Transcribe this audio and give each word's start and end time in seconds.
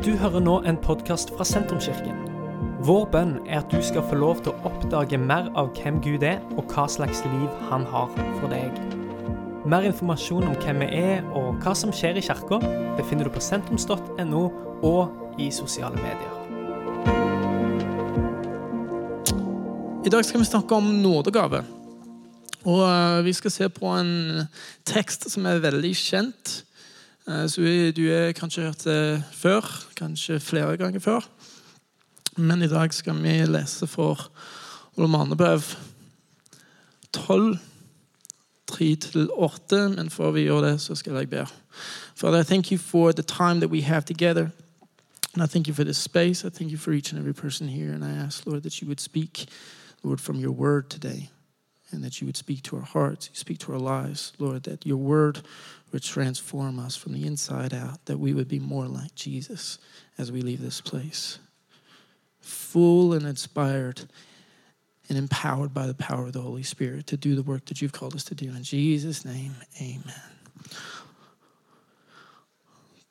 Du 0.00 0.14
hører 0.16 0.40
nå 0.40 0.54
en 0.64 0.78
podkast 0.80 1.28
fra 1.36 1.44
Sentrumskirken. 1.44 2.22
Vår 2.88 3.02
bønn 3.12 3.34
er 3.44 3.58
at 3.58 3.68
du 3.68 3.82
skal 3.84 4.00
få 4.08 4.16
lov 4.16 4.38
til 4.40 4.54
å 4.54 4.70
oppdage 4.70 5.18
mer 5.20 5.50
av 5.60 5.74
hvem 5.76 5.98
Gud 6.00 6.22
er, 6.24 6.38
og 6.56 6.72
hva 6.72 6.86
slags 6.88 7.20
liv 7.26 7.58
han 7.68 7.84
har 7.92 8.08
for 8.38 8.48
deg. 8.48 8.78
Mer 9.68 9.84
informasjon 9.84 10.46
om 10.48 10.56
hvem 10.62 10.80
vi 10.80 10.88
er 11.02 11.28
og 11.36 11.60
hva 11.60 11.74
som 11.76 11.92
skjer 11.92 12.16
i 12.16 12.22
kirka, 12.24 12.62
befinner 12.96 13.28
du 13.28 13.34
på 13.34 13.42
sentrums.no 13.44 14.46
og 14.88 15.36
i 15.36 15.50
sosiale 15.52 16.00
medier. 16.00 16.32
I 20.00 20.14
dag 20.16 20.24
skal 20.24 20.40
vi 20.40 20.48
snakke 20.48 20.80
om 20.80 20.88
nådegave. 21.04 21.60
Og 22.64 22.82
eh, 22.88 23.20
Vi 23.28 23.36
skal 23.36 23.52
se 23.52 23.68
på 23.68 23.92
en 24.00 24.48
tekst 24.88 25.28
som 25.28 25.44
er 25.44 25.60
veldig 25.60 25.92
kjent. 25.92 26.62
Eh, 27.28 27.48
Så 27.48 27.60
Du 27.96 28.10
har 28.10 28.32
kanskje 28.32 28.62
hørt 28.62 28.84
det 28.84 29.24
før, 29.32 29.86
kanskje 29.96 30.40
flere 30.40 30.76
ganger 30.76 31.00
før. 31.00 31.20
Men 32.36 32.62
i 32.62 32.68
dag 32.68 32.94
skal 32.94 33.22
vi 33.22 33.46
lese 33.46 33.86
for 33.86 34.30
Romanebrev 34.98 35.62
12, 37.12 37.58
3-8. 38.72 39.88
Men 39.96 40.10
før 40.10 40.30
vi 40.30 40.40
gjør 40.40 40.60
det, 40.60 40.80
så 40.80 40.94
skal 40.94 41.14
jeg 41.14 41.30
be. 41.30 41.46
Father, 42.14 42.40
I 42.40 42.44
thank 42.44 42.72
you 42.72 42.78
for 42.78 43.12
the 43.12 43.22
time 43.22 43.60
that 43.60 43.70
we 43.70 43.82
have 43.82 44.02
together. 44.02 44.48
And 45.34 45.42
I 45.42 45.46
thank 45.46 45.68
you 45.68 45.74
for 45.74 45.84
this 45.84 45.96
space. 45.96 46.44
I 46.46 46.50
thank 46.50 46.70
you 46.70 46.78
for 46.78 46.92
each 46.92 47.12
and 47.12 47.18
every 47.20 47.32
person 47.32 47.68
here. 47.68 47.94
And 47.94 48.04
I 48.04 48.26
ask, 48.26 48.46
Lord, 48.46 48.62
that 48.62 48.80
you 48.80 48.88
would 48.88 49.00
speak, 49.00 49.46
Lord, 50.02 50.20
from 50.20 50.40
your 50.40 50.52
word 50.52 50.88
today. 50.90 51.30
And 51.92 52.04
that 52.04 52.20
you 52.20 52.26
would 52.26 52.36
speak 52.36 52.62
to 52.62 52.76
our 52.76 52.86
hearts, 52.86 53.28
you 53.28 53.36
speak 53.36 53.58
to 53.58 53.72
our 53.72 53.78
lives, 53.78 54.32
Lord, 54.38 54.62
that 54.62 54.86
your 54.86 54.96
word 54.96 55.40
would 55.92 56.02
transform 56.02 56.78
us 56.78 56.96
from 56.96 57.12
the 57.12 57.26
inside 57.26 57.74
out, 57.74 58.04
that 58.06 58.18
we 58.18 58.32
would 58.34 58.48
be 58.48 58.58
more 58.58 58.86
like 58.86 59.14
Jesus 59.14 59.78
as 60.18 60.30
we 60.30 60.42
leave 60.42 60.60
this 60.60 60.80
place. 60.80 61.38
Full 62.40 63.12
and 63.12 63.26
inspired 63.26 64.02
and 65.08 65.18
empowered 65.18 65.74
by 65.74 65.86
the 65.86 65.94
power 65.94 66.26
of 66.26 66.32
the 66.32 66.40
Holy 66.40 66.62
Spirit 66.62 67.06
to 67.08 67.16
do 67.16 67.34
the 67.34 67.42
work 67.42 67.64
that 67.66 67.82
you've 67.82 67.92
called 67.92 68.14
us 68.14 68.24
to 68.24 68.34
do. 68.34 68.46
In 68.50 68.62
Jesus' 68.62 69.24
name, 69.24 69.54
amen. 69.80 70.14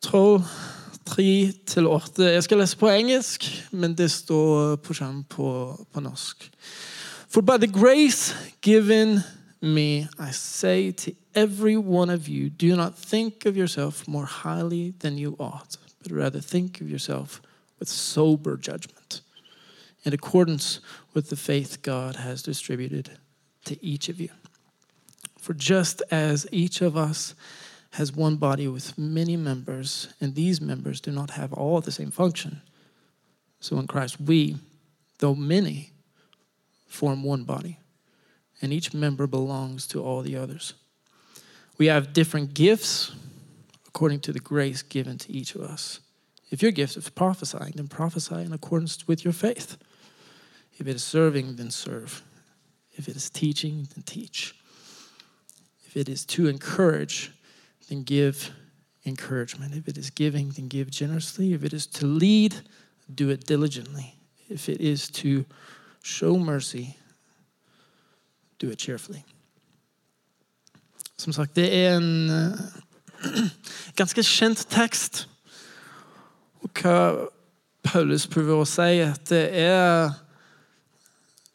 12, 0.02 0.44
3-8. 1.10 2.22
Jeg 2.22 2.44
skal 2.44 2.68
på 2.78 2.90
engelsk, 2.90 3.68
men 3.72 3.98
det 3.98 4.12
står 4.12 4.76
på 4.76 4.94
på, 5.30 5.86
på 5.94 6.00
norsk. 6.00 6.52
For 7.30 7.42
by 7.42 7.58
the 7.58 7.68
grace 7.68 8.36
given 8.62 9.20
me, 9.62 10.08
I 10.18 10.32
say 10.32 10.92
to 10.92 11.16
every 11.36 11.78
one 11.78 12.10
of 12.10 12.28
you, 12.28 12.50
do 12.50 12.76
not 12.76 12.98
think 12.98 13.46
of 13.46 13.58
yourself 13.58 14.08
more 14.08 14.26
highly 14.26 14.92
than 15.00 15.18
you 15.18 15.36
ought, 15.40 15.78
but 16.02 16.12
rather 16.12 16.40
think 16.40 16.82
of 16.82 16.90
yourself 16.90 17.42
with 17.78 17.90
sober 17.90 18.58
judgment, 18.58 19.22
in 20.04 20.14
accordance 20.14 20.80
with 21.14 21.30
the 21.30 21.36
faith 21.36 21.82
God 21.82 22.16
has 22.18 22.42
distributed 22.42 23.12
to 23.66 23.84
each 23.84 24.10
of 24.10 24.20
you. 24.20 24.30
For 25.38 25.54
just 25.54 26.02
as 26.12 26.48
each 26.52 26.82
of 26.82 26.96
us 26.96 27.36
has 27.92 28.14
one 28.14 28.36
body 28.36 28.68
with 28.68 28.98
many 28.98 29.36
members, 29.36 30.14
and 30.22 30.36
these 30.36 30.62
members 30.62 31.02
do 31.02 31.12
not 31.12 31.32
have 31.32 31.54
all 31.54 31.82
the 31.82 31.92
same 31.92 32.12
function, 32.12 32.62
so 33.60 33.78
in 33.78 33.88
Christ 33.88 34.22
we, 34.22 34.58
though 35.20 35.36
many, 35.36 35.92
form 36.86 37.24
one 37.24 37.44
body, 37.44 37.80
and 38.62 38.74
each 38.74 38.94
member 38.94 39.28
belongs 39.28 39.88
to 39.88 40.04
all 40.04 40.22
the 40.22 40.36
others. 40.36 40.74
We 41.78 41.88
have 41.88 42.14
different 42.14 42.54
gifts 42.54 43.14
according 43.88 44.20
to 44.22 44.32
the 44.32 44.40
grace 44.40 44.82
given 44.82 45.18
to 45.18 45.32
each 45.32 45.56
of 45.56 45.62
us. 45.62 46.00
If 46.52 46.62
your 46.62 46.72
gift 46.72 46.98
is 46.98 47.10
prophesying, 47.10 47.74
then 47.76 47.88
prophesy 47.88 48.36
in 48.36 48.54
accordance 48.54 49.08
with 49.08 49.24
your 49.24 49.34
faith. 49.34 49.78
If 50.78 50.88
it 50.88 50.96
is 50.96 51.04
serving, 51.04 51.56
then 51.58 51.72
serve. 51.72 52.24
If 52.94 53.08
it 53.08 53.16
is 53.16 53.30
teaching, 53.30 53.88
then 53.94 54.04
teach. 54.04 54.56
If 55.86 55.98
it 55.98 56.10
is 56.10 56.26
to 56.28 56.48
encourage, 56.48 57.32
then 57.88 58.04
give 58.04 58.52
encouragement. 59.06 59.76
If 59.76 59.88
it 59.88 59.98
is 59.98 60.10
giving, 60.10 60.50
then 60.50 60.68
give 60.68 60.92
generously. 60.92 61.54
If 61.54 61.64
it 61.64 61.74
is 61.74 61.88
to 61.88 62.06
lead, 62.06 62.56
do 63.14 63.30
it 63.30 63.46
diligently. 63.46 64.16
If 64.50 64.70
it 64.70 64.82
is 64.82 65.10
to 65.12 65.46
show 66.04 66.38
mercy, 66.38 66.98
do 68.62 68.70
it 68.70 68.80
cheerfully. 68.80 69.24
Som 71.18 71.34
sagt, 71.34 71.56
det 71.56 71.68
er 71.76 71.98
en 71.98 72.30
eh, 72.30 73.50
ganske 74.00 74.24
kjent 74.24 74.66
tekst. 74.72 75.28
Og 76.64 76.72
hva 76.82 76.96
Paulus 77.84 78.28
prøver 78.28 78.60
å 78.60 78.68
si, 78.68 79.00
at 79.04 79.32
det 79.32 79.46
er 79.64 80.12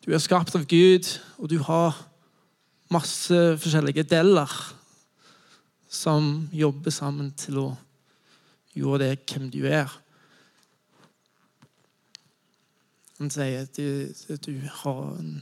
Du 0.04 0.12
er 0.12 0.20
skapt 0.20 0.52
av 0.52 0.66
Gud, 0.68 1.06
og 1.40 1.48
du 1.48 1.56
har 1.64 1.96
masse 2.92 3.38
forskjellige 3.56 4.04
deler 4.04 4.50
som 5.88 6.50
jobber 6.52 6.92
sammen 6.92 7.30
til 7.32 7.62
å 7.62 7.68
gjøre 8.76 8.98
det 9.00 9.14
hvem 9.30 9.46
du 9.48 9.62
er. 9.64 9.88
Han 13.16 13.32
sier 13.32 13.64
at 13.64 13.72
du, 13.78 14.12
at 14.34 14.44
du 14.44 14.58
har 14.82 15.02
en 15.14 15.38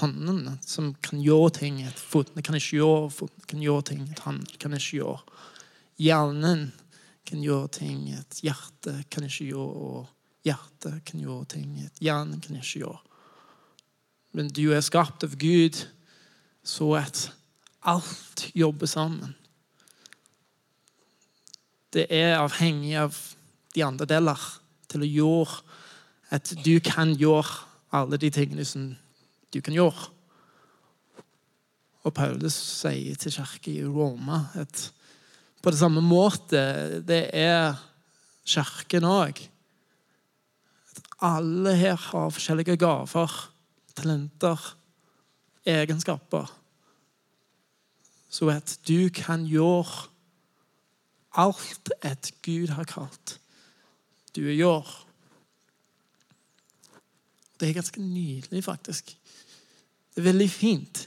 hånden 0.00 0.58
som 0.64 0.92
kan 1.04 1.20
gjøre 1.22 1.50
ting. 1.58 1.82
Et 1.84 1.98
fotene 1.98 2.44
kan 2.44 2.56
ikke 2.56 2.78
gjøre, 2.78 3.10
fotene 3.12 3.48
kan 3.48 3.62
gjøre 3.62 3.86
ting. 3.90 4.06
Et 4.10 4.24
hånd 4.24 4.44
kan 4.62 4.76
ikke 4.76 5.02
gjøre. 5.02 5.18
Hjernen 6.02 6.70
kan 7.28 7.44
gjøre 7.44 7.68
ting. 7.78 8.06
Et 8.16 8.42
hjerte 8.44 8.96
kan 9.12 9.28
ikke 9.28 9.50
gjøre. 9.50 9.86
Og 9.86 10.46
hjertet 10.46 11.02
kan 11.08 11.22
gjøre 11.22 11.50
ting. 11.56 11.76
Et 11.84 12.02
hjernen 12.04 12.40
kan 12.42 12.58
ikke 12.58 12.84
gjøre. 12.86 13.00
Men 14.32 14.48
du 14.48 14.64
er 14.72 14.84
skapt 14.84 15.24
av 15.26 15.36
Gud 15.36 15.84
så 16.64 16.94
at 17.02 17.26
alt 17.82 18.46
jobber 18.56 18.88
sammen. 18.88 19.34
Det 21.92 22.06
er 22.08 22.38
avhengig 22.38 22.94
av 22.96 23.18
de 23.74 23.82
andre 23.84 24.06
deler 24.08 24.40
til 24.88 25.04
å 25.04 25.10
gjøre 25.10 25.58
at 26.32 26.54
du 26.64 26.78
kan 26.80 27.12
gjøre 27.18 27.66
alle 27.92 28.16
de 28.16 28.30
tingene 28.32 28.64
som 28.64 28.94
du 29.52 29.60
kan 29.60 29.76
gjøre. 29.76 30.08
Og 32.02 32.14
Paulus 32.16 32.56
sier 32.56 33.18
til 33.20 33.34
kirka 33.34 33.70
i 33.70 33.84
Roma 33.86 34.46
at 34.58 34.88
på 35.62 35.70
det 35.70 35.78
samme 35.78 36.02
måte 36.02 36.62
det 37.06 37.28
er 37.38 37.76
kirken 38.48 39.06
òg. 39.06 39.38
Alle 41.22 41.76
her 41.78 42.00
har 42.08 42.32
forskjellige 42.34 42.80
gaver, 42.82 43.36
talenter, 43.94 44.72
egenskaper. 45.62 46.50
Så 48.32 48.48
at 48.50 48.74
du 48.88 49.06
kan 49.14 49.46
gjøre 49.46 50.08
alt 51.38 51.92
et 52.02 52.32
Gud 52.42 52.74
har 52.74 52.88
kalt 52.88 53.38
du 54.36 54.44
gjør. 54.48 54.88
Det 57.60 57.68
er 57.68 57.76
ganske 57.76 58.02
nydelig, 58.02 58.64
faktisk. 58.64 59.14
Det 60.12 60.20
er 60.20 60.28
veldig 60.28 60.48
fint. 60.52 61.06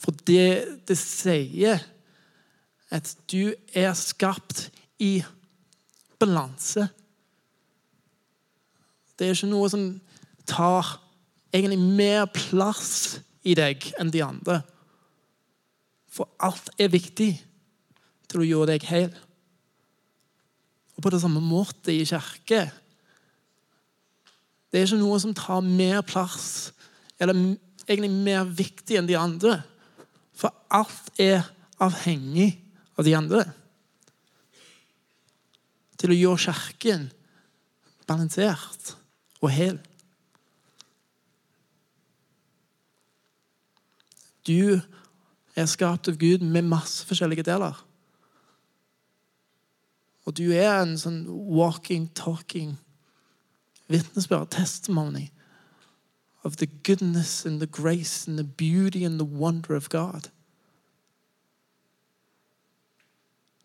For 0.00 0.16
det 0.26 0.80
det 0.88 0.96
sier 0.98 1.82
at 2.90 3.12
du 3.30 3.52
er 3.76 3.92
skapt 3.94 4.66
i 4.98 5.20
balanse. 6.18 6.88
Det 9.14 9.28
er 9.28 9.36
ikke 9.36 9.52
noe 9.52 9.68
som 9.70 9.84
tar 10.48 10.96
egentlig 11.54 11.78
mer 11.78 12.26
plass 12.34 13.20
i 13.46 13.54
deg 13.54 13.84
enn 14.00 14.10
de 14.10 14.24
andre. 14.24 14.60
For 16.10 16.26
alt 16.42 16.72
er 16.80 16.90
viktig 16.90 17.30
til 18.30 18.42
å 18.42 18.48
gjøre 18.48 18.72
deg 18.72 18.86
hel. 18.90 19.10
Og 20.96 21.04
på 21.04 21.12
det 21.14 21.22
samme 21.22 21.42
måte 21.44 21.94
i 21.94 22.02
kirke. 22.08 22.66
Det 24.70 24.78
er 24.78 24.86
ikke 24.86 25.00
noe 25.00 25.18
som 25.18 25.34
tar 25.34 25.64
mer 25.66 26.02
plass, 26.06 26.70
eller 27.18 27.34
egentlig 27.88 28.10
mer 28.14 28.46
viktig 28.46 28.98
enn 29.00 29.08
de 29.08 29.18
andre. 29.18 29.56
For 30.38 30.54
alt 30.70 31.10
er 31.20 31.42
avhengig 31.82 32.52
av 32.94 33.06
de 33.06 33.16
andre. 33.18 33.44
Til 36.00 36.14
å 36.14 36.20
gjøre 36.20 36.44
kirken 36.46 37.08
balansert 38.08 38.94
og 39.42 39.50
hel. 39.54 39.78
Du 44.46 44.80
er 45.58 45.68
skapt 45.68 46.08
av 46.08 46.18
Gud 46.20 46.42
med 46.46 46.68
masse 46.70 47.04
forskjellige 47.06 47.44
deler. 47.50 47.74
Og 50.28 50.36
du 50.38 50.46
er 50.54 50.78
en 50.78 50.94
sånn 51.00 51.24
walking, 51.28 52.06
talking 52.14 52.76
vitnesbyrd, 53.90 54.50
testimony 54.50 55.30
of 56.44 56.56
the 56.56 56.66
goodness 56.66 57.44
and 57.46 57.60
the 57.60 57.66
grace 57.66 58.28
and 58.28 58.38
the 58.38 58.44
beauty 58.44 59.04
and 59.04 59.18
the 59.18 59.28
wonder 59.28 59.76
of 59.76 59.88
God. 59.88 60.30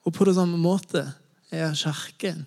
Og 0.06 0.14
på 0.14 0.26
det 0.26 0.36
samme 0.36 0.58
måte 0.58 1.14
er 1.52 1.74
kirken 1.74 2.46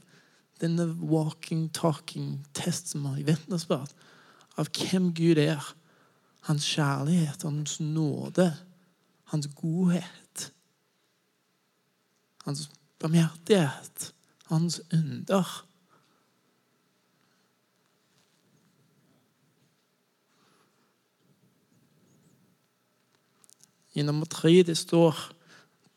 denne 0.60 0.86
walking, 1.00 1.68
talking 1.74 2.46
testimony, 2.54 3.24
vitnesbyrd 3.26 3.94
av 4.58 4.70
hvem 4.74 5.12
Gud 5.14 5.38
er. 5.38 5.62
Hans 6.48 6.66
kjærlighet, 6.66 7.42
hans 7.42 7.80
nåde, 7.80 8.56
hans 9.30 9.48
godhet. 9.54 10.52
Hans 12.44 12.70
barmhjertighet, 12.98 14.12
hans 14.48 14.80
under. 14.92 15.67
I 23.98 24.02
nummer 24.02 24.26
tre 24.26 24.62
det 24.62 24.76
står 24.78 25.32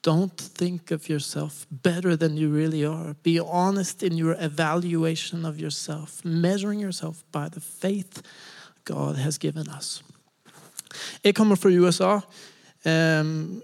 Don't 0.07 0.49
think 0.57 0.91
of 0.91 1.09
yourself 1.09 1.65
better 1.83 2.15
than 2.15 2.37
you 2.37 2.49
really 2.49 2.83
are. 2.85 3.13
Be 3.23 3.39
honest 3.39 4.03
in 4.03 4.17
your 4.17 4.35
evaluation 4.39 5.45
of 5.45 5.59
yourself, 5.59 6.25
measuring 6.25 6.81
yourself 6.81 7.17
by 7.31 7.47
the 7.51 7.61
faith 7.61 8.21
God 8.85 9.15
has 9.15 9.37
given 9.37 9.67
us. 9.79 10.03
Jeg 11.23 11.35
kommer 11.35 11.55
fra 11.55 11.69
USA, 11.69 12.19
um, 13.21 13.61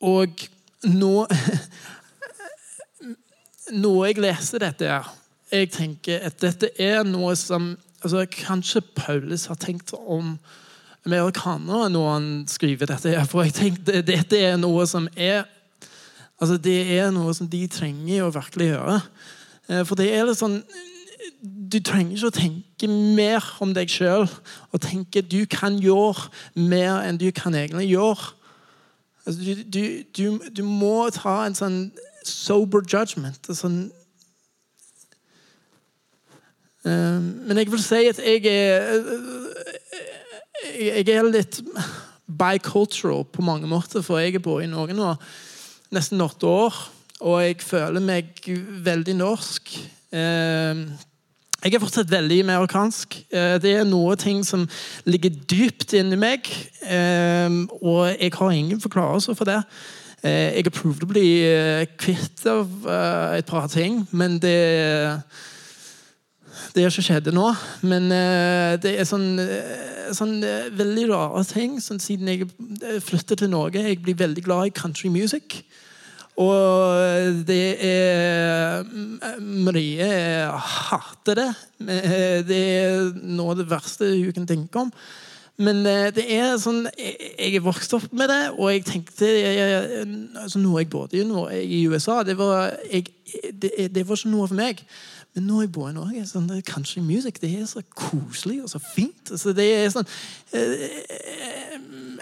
og 0.00 0.28
nå 0.82 1.26
Når 3.72 4.04
jeg 4.04 4.18
leser 4.18 4.58
dette, 4.58 5.02
jeg 5.52 5.70
tenker 5.70 6.18
at 6.22 6.40
dette 6.40 6.68
er 6.78 7.02
noe 7.02 7.32
som 7.36 7.72
altså 8.02 8.22
Kanskje 8.30 8.80
Paulus 8.94 9.48
har 9.50 9.58
tenkt 9.58 9.90
om 9.98 10.36
amerikanere 11.06 11.90
når 11.92 12.08
han 12.12 12.30
skriver 12.50 12.90
dette. 12.90 13.14
For 13.30 13.46
jeg 13.46 13.54
tenkte 13.56 14.02
dette 14.06 14.40
er 14.40 14.58
noe 14.60 14.86
som 14.90 15.08
er 15.16 15.46
Altså, 16.36 16.58
det 16.60 16.98
er 16.98 17.08
noe 17.16 17.32
som 17.32 17.48
de 17.48 17.62
trenger 17.72 18.26
å 18.26 18.32
virkelig 18.34 18.66
gjøre. 18.74 18.96
Eh, 19.70 19.82
for 19.88 19.96
det 19.96 20.10
er 20.12 20.26
litt 20.28 20.40
sånn 20.40 20.58
Du 21.40 21.78
trenger 21.80 22.12
ikke 22.12 22.28
å 22.28 22.34
tenke 22.36 22.88
mer 22.90 23.44
om 23.64 23.72
deg 23.74 23.90
sjøl 23.90 24.26
og 24.28 24.82
tenke 24.84 25.22
du 25.24 25.46
kan 25.50 25.78
gjøre 25.80 26.28
mer 26.54 27.00
enn 27.06 27.18
du 27.18 27.30
kan 27.34 27.56
egentlig 27.56 27.88
gjøre. 27.88 28.34
Altså, 29.26 29.40
du, 29.40 29.62
du, 29.64 29.80
du, 30.16 30.50
du, 30.54 30.62
må 30.62 31.08
ta 31.10 31.38
en 31.46 31.56
sånn 31.56 31.78
sober 32.22 32.84
judgment. 32.86 33.48
Sånn, 33.58 33.88
uh, 36.86 37.18
men 37.18 37.58
jeg 37.58 37.72
vil 37.72 37.82
si 37.82 38.04
at 38.12 38.22
jeg 38.22 38.46
er 38.52 40.15
Jeg 40.64 41.08
er 41.12 41.26
litt 41.28 41.60
bicultural 42.26 43.24
på 43.30 43.44
mange 43.44 43.68
måter, 43.70 44.02
for 44.04 44.20
jeg 44.20 44.36
har 44.36 44.44
bodd 44.44 44.64
i 44.64 44.70
Norge 44.70 44.96
nå 44.96 45.12
nesten 45.94 46.22
åtte 46.24 46.48
år, 46.50 46.78
og 47.24 47.42
jeg 47.44 47.60
føler 47.64 48.02
meg 48.02 48.48
veldig 48.84 49.14
norsk. 49.16 49.76
Eh, 50.10 50.80
jeg 51.64 51.74
er 51.74 51.82
fortsatt 51.82 52.10
veldig 52.10 52.40
amerikansk. 52.44 53.16
Eh, 53.30 53.56
det 53.62 53.76
er 53.78 53.86
noe 53.88 54.16
ting 54.20 54.42
som 54.46 54.66
ligger 55.08 55.34
dypt 55.48 55.94
inni 55.96 56.18
meg, 56.20 56.50
eh, 56.82 57.60
og 57.80 58.02
jeg 58.12 58.34
har 58.34 58.56
ingen 58.56 58.82
forklarelse 58.82 59.36
for 59.38 59.48
det. 59.48 59.62
Jeg 60.26 60.64
har 60.64 60.72
prøvd 60.74 61.04
å 61.04 61.06
bli 61.06 61.28
kvitt 62.00 62.40
av 62.50 62.86
et 63.36 63.46
par 63.46 63.68
ting, 63.70 64.00
men 64.10 64.40
det 64.42 64.56
det 66.74 66.84
har 66.84 66.92
ikke 66.92 67.06
skjedd 67.08 67.32
nå. 67.34 67.48
Men 67.86 68.08
det 68.82 68.92
er 68.96 69.08
sånn, 69.08 69.40
sånn 70.16 70.36
veldig 70.76 71.08
rare 71.10 71.42
ting. 71.50 71.80
Sånn, 71.82 72.00
siden 72.02 72.32
jeg 72.32 72.48
flyttet 73.04 73.42
til 73.42 73.52
Norge, 73.52 73.82
jeg 73.82 74.02
blir 74.04 74.18
veldig 74.18 74.44
glad 74.46 74.70
i 74.70 74.76
country 74.76 75.12
music. 75.12 75.60
Og 76.36 77.44
det 77.48 77.76
er 77.80 78.82
Marie 79.40 80.08
hater 80.52 81.40
det. 81.40 81.52
Det 82.48 82.58
er 82.80 83.06
noe 83.24 83.54
av 83.54 83.62
det 83.62 83.70
verste 83.70 84.10
hun 84.10 84.34
kan 84.36 84.48
tenke 84.48 84.84
om. 84.84 84.92
Men 85.56 85.80
eh, 85.88 86.10
det 86.12 86.26
er 86.36 86.58
sånn 86.60 86.82
Jeg 86.92 87.56
er 87.56 87.64
vokst 87.64 87.94
opp 87.96 88.10
med 88.12 88.28
det, 88.28 88.42
og 88.58 88.68
jeg 88.74 88.84
tenkte 88.84 89.28
altså 90.42 90.60
Noe 90.60 90.82
jeg 90.82 90.90
bodde 90.92 91.22
i 91.64 91.80
USA, 91.88 92.20
det 92.26 92.36
var, 92.36 92.74
jeg, 92.90 93.08
det, 93.56 93.88
det 93.94 94.04
var 94.04 94.20
ikke 94.20 94.34
noe 94.34 94.48
for 94.50 94.58
meg. 94.58 94.82
Men 95.36 95.44
nå 95.50 95.60
jeg 95.60 95.72
bor 95.76 95.90
i 95.90 95.94
Norge, 95.94 96.24
sånn, 96.24 96.48
det 96.48 96.62
country 96.64 97.02
music 97.04 97.42
det 97.42 97.52
er 97.58 97.66
så 97.68 97.82
koselig 97.92 98.62
og 98.64 98.70
så 98.72 98.80
fint. 98.80 99.28
Altså, 99.28 99.52
det 99.56 99.66
er 99.68 99.90
sånn 99.92 100.06
eh, 100.56 100.86
eh, 101.12 101.74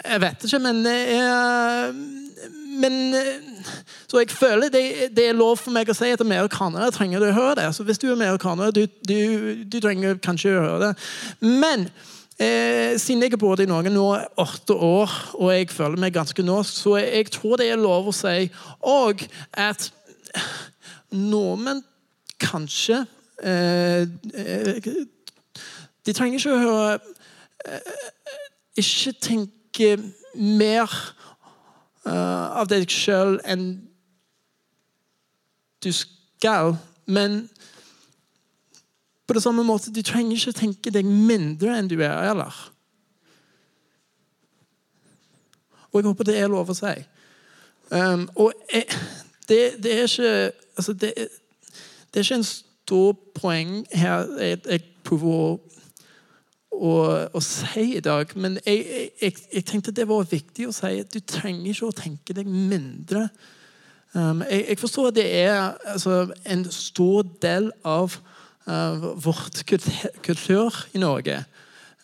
Jeg 0.02 0.22
vet 0.24 0.46
ikke, 0.48 0.62
men 0.64 0.82
er 0.90 1.94
men 2.80 3.14
eh, 3.14 3.68
Så 4.10 4.18
jeg 4.18 4.30
føler 4.34 4.68
det, 4.68 4.82
det, 5.16 5.28
er 5.28 5.38
lov 5.38 5.60
for 5.62 5.74
meg 5.74 5.90
å 5.90 5.96
si 5.96 6.10
at 6.10 6.22
amerikanere 6.22 6.90
trenger 6.94 7.22
å 7.22 7.30
høre 7.36 7.54
det. 7.62 7.68
Så 7.74 7.86
hvis 7.86 8.00
du 8.02 8.08
er 8.08 8.16
amerikaner, 8.16 8.74
du, 8.74 8.84
du, 9.06 9.62
du 9.66 9.78
trenger 9.82 10.18
kanskje 10.22 10.56
å 10.56 10.66
høre 10.66 10.88
det. 10.88 10.92
Men 11.46 11.86
eh, 12.38 12.98
siden 13.00 13.24
jeg 13.24 13.34
har 13.34 13.42
bodd 13.42 13.64
i 13.64 13.70
Norge 13.70 13.94
nå 13.94 14.06
åtte 14.42 14.74
år, 14.74 15.16
og 15.38 15.54
jeg 15.54 15.70
føler 15.74 16.02
meg 16.02 16.14
ganske 16.14 16.46
norsk, 16.46 16.82
så 16.84 16.98
jeg 17.00 17.30
tror 17.34 17.58
det 17.60 17.70
er 17.70 17.80
lov 17.80 18.10
å 18.10 18.16
si 18.16 18.48
òg 18.82 19.26
at 19.66 19.90
nordmenn 21.14 21.82
kanskje 22.40 23.06
eh, 23.42 24.02
eh, 24.34 24.88
De 26.06 26.12
trenger 26.12 26.38
ikke 26.38 26.54
å 26.54 26.78
eh, 26.92 27.92
Ikke 28.80 29.14
tenke 29.20 29.96
mer 30.34 30.90
av 32.04 32.66
deg 32.68 32.90
sjøl 32.92 33.38
enn 33.48 33.62
du 35.80 35.88
skal. 35.88 36.74
Men 37.08 37.46
på 39.24 39.32
det 39.32 39.42
samme 39.42 39.64
måte, 39.64 39.88
du 39.88 40.02
trenger 40.04 40.36
ikke 40.36 40.52
tenke 40.58 40.92
deg 40.92 41.08
mindre 41.08 41.78
enn 41.78 41.88
du 41.88 41.96
er. 42.02 42.28
eller? 42.28 42.58
Og 45.94 46.02
jeg 46.02 46.10
håper 46.10 46.28
det 46.28 46.36
er 46.42 46.52
lov 46.52 46.74
å 46.74 46.76
si. 46.76 46.92
Um, 47.88 48.26
og 48.34 48.52
jeg, 48.72 48.84
det, 49.48 49.60
det, 49.84 49.92
er 49.92 50.08
ikke 50.08 50.52
altså 50.76 50.92
det, 50.98 51.12
det, 52.14 52.20
er 52.20 52.26
ikke 52.28 52.40
en 52.40 52.46
stor 52.46 53.16
poeng 53.34 53.72
her 53.92 54.28
jeg, 54.38 54.60
jeg 54.70 54.84
prøver 55.04 55.34
å 55.34 55.46
å, 56.74 56.94
å, 57.34 57.42
si 57.42 57.94
i 57.96 58.02
dag. 58.04 58.30
Men 58.40 58.58
jeg, 58.64 59.10
jeg, 59.20 59.36
jeg, 59.52 59.64
tenkte 59.68 59.94
det 59.94 60.06
var 60.10 60.26
viktig 60.30 60.68
å 60.68 60.74
si 60.74 61.00
at 61.02 61.12
du 61.12 61.20
trenger 61.20 61.70
ikke 61.70 61.90
å 61.90 61.96
tenke 61.96 62.36
deg 62.36 62.50
mindre. 62.50 63.28
Um, 64.14 64.44
jeg, 64.46 64.78
forstår 64.78 65.10
at 65.10 65.18
det 65.18 65.26
er 65.40 65.56
altså, 65.90 66.28
en 66.46 66.64
stor 66.70 67.26
del 67.42 67.70
av 67.86 68.18
uh, 68.68 69.10
vårt 69.22 69.64
kultur 69.66 70.84
i 70.94 71.02
Norge. 71.02 71.40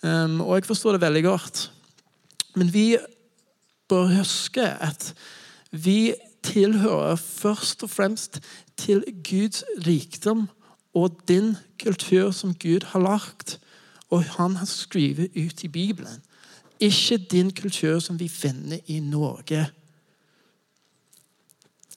Um, 0.02 0.40
og 0.46 0.56
jeg 0.58 0.70
forstår 0.70 0.96
det 0.96 1.04
veldig 1.06 1.26
godt. 1.28 1.68
Men 2.58 2.72
vi 2.72 2.88
bør 3.90 4.10
huske 4.20 4.64
at 4.82 5.12
vi 5.70 6.14
tilhører 6.42 7.18
først 7.20 7.84
og 7.84 7.92
fremst 7.92 8.40
til 8.80 9.04
Guds 9.24 9.62
rikdom 9.86 10.48
og 10.96 11.20
din 11.28 11.54
kultur 11.82 12.30
som 12.34 12.54
Gud 12.54 12.86
har 12.92 13.04
lagt 13.04 13.60
og 14.10 14.24
han 14.24 14.56
har 14.56 14.66
skrevet 14.66 15.30
ut 15.36 15.64
i 15.64 15.68
Bibelen. 15.68 16.22
Ikke 16.80 17.18
din 17.18 17.50
kultur 17.54 17.98
som 17.98 18.20
vi 18.20 18.28
finner 18.28 18.78
i 18.86 19.00
Norge. 19.00 19.66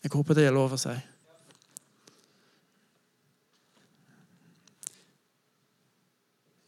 Jeg 0.04 0.12
håper 0.14 0.34
det 0.34 0.46
er 0.46 0.52
lov 0.52 0.76
å 0.76 0.78
si. 0.78 0.96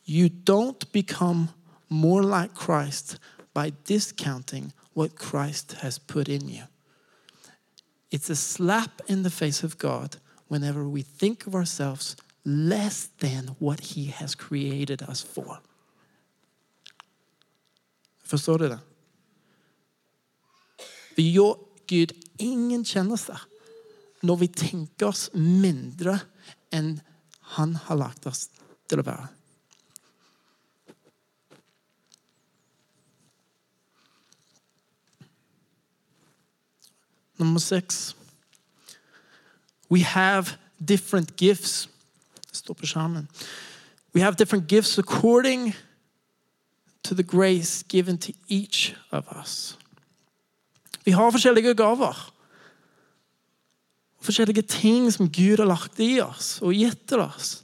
You 0.08 0.30
don't 0.50 0.86
become 0.94 1.50
more 1.90 2.24
like 2.24 2.56
Christ 2.56 3.18
by 3.54 3.74
discounting 3.88 4.72
what 4.96 5.12
Christ 5.20 5.74
has 5.82 6.00
put 6.00 6.28
in 6.28 6.50
you. 6.50 6.64
It's 8.12 8.30
a 8.30 8.36
slap 8.36 9.02
in 9.08 9.24
the 9.24 9.30
face 9.30 9.64
of 9.64 9.78
God 9.78 10.18
whenever 10.48 10.88
we 10.88 11.02
think 11.02 11.48
of 11.48 11.56
ourselves 11.56 12.16
less 12.46 13.10
than 13.20 13.56
what 13.60 13.80
he 13.80 14.06
has 14.06 14.36
created 14.36 15.02
us 15.02 15.24
for. 15.24 15.62
Forstår 18.24 18.58
du 18.58 18.70
det? 18.70 18.80
Vi 21.16 21.32
gjør 21.32 21.56
Gud 21.88 22.12
ingen 22.38 22.86
tjenester 22.86 23.40
når 24.26 24.36
vi 24.42 24.48
tenker 24.48 25.12
oss 25.12 25.30
mindre 25.34 26.18
enn 26.74 26.98
han 27.56 27.76
har 27.88 28.00
lagt 28.00 28.26
oss 28.28 28.48
til 28.90 29.02
å 29.02 29.06
være. 29.06 29.28
Nummer 37.38 37.60
seks. 37.60 38.15
We 39.92 40.04
have 40.04 40.58
different 40.80 41.36
gifts 41.36 41.89
står 42.56 42.74
på 42.74 42.86
skjermen. 42.86 43.27
We 44.15 44.22
have 44.22 44.36
different 44.36 44.68
gifts 44.68 44.98
according 44.98 45.75
to 47.04 47.15
the 47.15 47.24
grace 47.24 47.84
given 47.89 48.18
to 48.18 48.32
each 48.50 48.96
of 49.12 49.25
us. 49.42 49.77
Vi 51.06 51.12
har 51.12 51.32
forskjellige 51.32 51.75
gaver. 51.75 52.32
forskjellige 54.25 54.62
ting 54.62 55.12
som 55.13 55.30
Gud 55.30 55.58
har 55.58 55.68
lagt 55.70 56.00
i 56.00 56.20
oss 56.20 56.58
og 56.65 56.74
gitt 56.74 57.04
til 57.08 57.22
oss. 57.22 57.60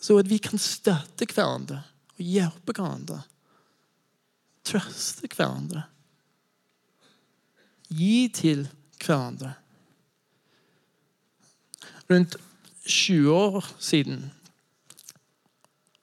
Så 0.00 0.16
at 0.18 0.26
vi 0.26 0.40
kan 0.42 0.58
støtte 0.58 1.28
hverandre 1.30 1.84
og 2.18 2.24
hjelpe 2.26 2.74
hverandre. 2.74 3.20
Trøste 4.66 5.30
hverandre. 5.30 5.84
Gi 7.92 8.28
til 8.34 8.66
hverandre. 9.02 9.52
Rundt 12.10 12.36
20 12.86 13.32
år 13.32 13.66
siden, 13.78 14.24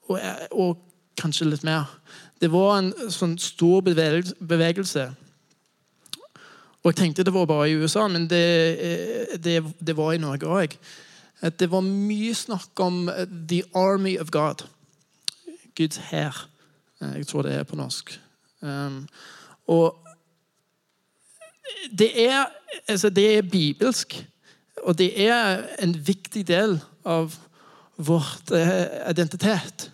og, 0.08 0.19
og 0.51 0.77
kanskje 1.19 1.50
litt 1.50 1.63
mer 1.67 1.89
Det 2.39 2.48
var 2.51 2.77
en 2.77 2.93
sånn 3.12 3.36
stor 3.38 3.81
bevegelse 3.84 5.10
og 6.79 6.93
jeg 6.93 6.96
tenkte 6.96 7.25
det 7.27 7.34
var 7.36 7.48
bare 7.48 7.67
i 7.69 7.75
USA, 7.75 8.08
men 8.08 8.27
det, 8.31 9.43
det, 9.43 9.60
det 9.84 9.96
var 9.98 10.13
i 10.15 10.22
Norge 10.22 10.48
òg. 10.48 10.75
Det 11.60 11.67
var 11.72 11.84
mye 11.84 12.36
snakk 12.36 12.79
om 12.84 13.10
eh, 13.12 13.27
the 13.27 13.62
army 13.75 14.15
of 14.19 14.31
God. 14.31 14.63
Guds 15.75 16.00
hær. 16.10 16.48
Eh, 17.01 17.17
jeg 17.19 17.27
tror 17.27 17.43
det 17.48 17.53
er 17.55 17.67
på 17.67 17.75
norsk. 17.79 18.13
Um, 18.62 19.08
og 19.67 20.00
det 21.92 22.12
er, 22.26 22.46
altså 22.88 23.10
det 23.10 23.38
er 23.38 23.42
bibelsk. 23.42 24.18
Og 24.84 24.98
det 24.98 25.12
er 25.28 25.66
en 25.84 25.96
viktig 26.08 26.48
del 26.48 26.80
av 27.06 27.36
vårt 28.00 28.52
identitet. 29.10 29.90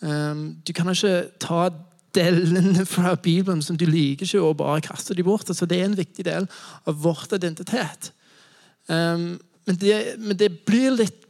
Um, 0.00 0.56
du 0.66 0.72
kan 0.72 0.90
ikke 0.90 1.30
ta 1.40 1.68
delene 2.14 2.84
fra 2.86 3.14
Bibelen 3.14 3.62
som 3.62 3.78
du 3.78 3.86
liker 3.88 4.26
ikke, 4.26 4.42
og 4.42 4.58
bare 4.60 4.82
kaste 4.84 5.14
dem 5.14 5.26
bort. 5.26 5.48
Altså, 5.48 5.66
det 5.66 5.80
er 5.80 5.88
en 5.88 5.98
viktig 5.98 6.24
del 6.26 6.48
av 6.86 6.98
vårt 7.02 7.32
identitet. 7.32 8.12
Um, 8.88 9.40
men, 9.64 9.78
det, 9.80 10.18
men, 10.18 10.36
det, 10.38 10.50
blir 10.66 10.92
litt 10.98 11.22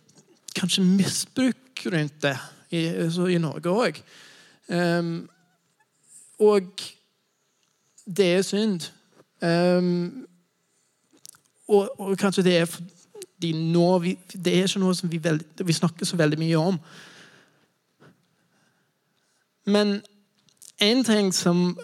kanskje 0.57 0.83
misbruk 0.85 1.85
rundt 1.93 2.19
det 2.25 2.35
i, 2.71 2.87
altså, 3.07 3.29
i 3.31 3.39
Norge 3.39 3.71
òg. 3.71 4.03
Um, 4.69 4.75
ehm, 4.77 5.15
og 6.43 6.83
det 8.05 8.31
er 8.39 8.43
synd. 8.43 8.89
Um, 9.45 10.27
og, 11.69 12.01
og, 12.01 12.19
kanskje 12.19 12.45
det 12.47 12.59
er 12.59 12.69
fordi 12.69 13.51
nå 13.53 13.99
vi, 13.99 14.15
Det 14.33 14.53
er 14.55 14.69
ikke 14.69 14.81
noe 14.81 14.95
som 14.97 15.11
vi, 15.13 15.19
veld, 15.21 15.43
vi 15.61 15.73
snakker 15.73 16.07
så 16.09 16.17
veldig 16.17 16.39
mye 16.41 16.61
om. 16.61 16.79
Men 19.67 19.99
en 20.81 21.05
ting 21.05 21.33
som 21.35 21.79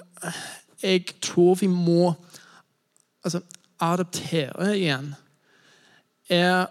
jeg 0.83 1.05
tror 1.21 1.59
vi 1.61 1.67
må 1.67 2.14
altså, 3.25 3.40
adoptere 3.81 4.73
igjen, 4.76 5.14
er 6.29 6.67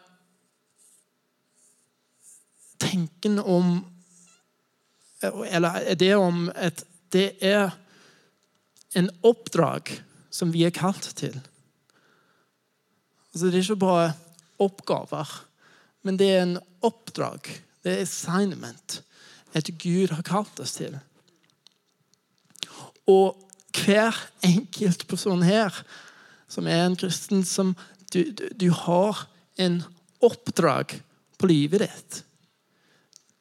tenken 2.79 3.39
om 3.39 3.85
Eller 5.51 5.95
det 5.99 6.15
om 6.15 6.47
at 6.55 6.85
det 7.11 7.31
er 7.41 7.73
en 8.95 9.09
oppdrag 9.23 9.91
som 10.29 10.53
vi 10.53 10.65
er 10.67 10.75
kalt 10.75 11.11
til. 11.19 11.35
Altså, 13.33 13.49
det 13.49 13.59
er 13.59 13.65
ikke 13.65 13.83
bare 13.83 14.13
oppgaver, 14.59 15.29
men 16.03 16.17
det 16.19 16.29
er 16.33 16.41
en 16.43 16.57
oppdrag. 16.85 17.49
Det 17.83 17.93
er 17.93 18.03
assignment. 18.03 19.01
Et 19.55 19.71
Gud 19.81 20.13
har 20.13 20.25
kalt 20.25 20.59
oss 20.61 20.75
til. 20.77 20.97
Og 23.09 23.37
hver 23.73 24.15
enkelt 24.45 25.07
person 25.09 25.43
her 25.45 25.73
som 26.49 26.67
er 26.67 26.85
en 26.85 26.97
kristen, 26.97 27.43
som 27.45 27.75
du, 28.13 28.23
du, 28.31 28.47
du 28.57 28.69
har 28.73 29.27
en 29.61 29.81
oppdrag 30.25 30.97
på 31.37 31.49
livet 31.49 31.85
ditt. 31.85 32.23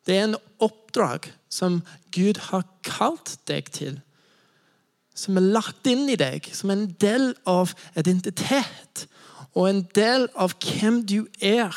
Det 0.06 0.16
er 0.16 0.28
en 0.28 0.38
oppdrag 0.64 1.30
som 1.52 1.80
Gud 2.14 2.40
har 2.50 2.66
kalt 2.86 3.36
deg 3.48 3.72
til. 3.74 3.98
Som 5.18 5.38
er 5.38 5.50
lagt 5.56 5.86
inn 5.90 6.06
i 6.10 6.18
deg, 6.18 6.46
som 6.54 6.70
er 6.70 6.78
en 6.78 6.90
del 7.02 7.30
av 7.48 7.74
identitet. 7.98 9.06
Og 9.58 9.66
en 9.66 9.84
del 9.96 10.28
av 10.38 10.54
hvem 10.62 11.02
du 11.08 11.20
er. 11.42 11.74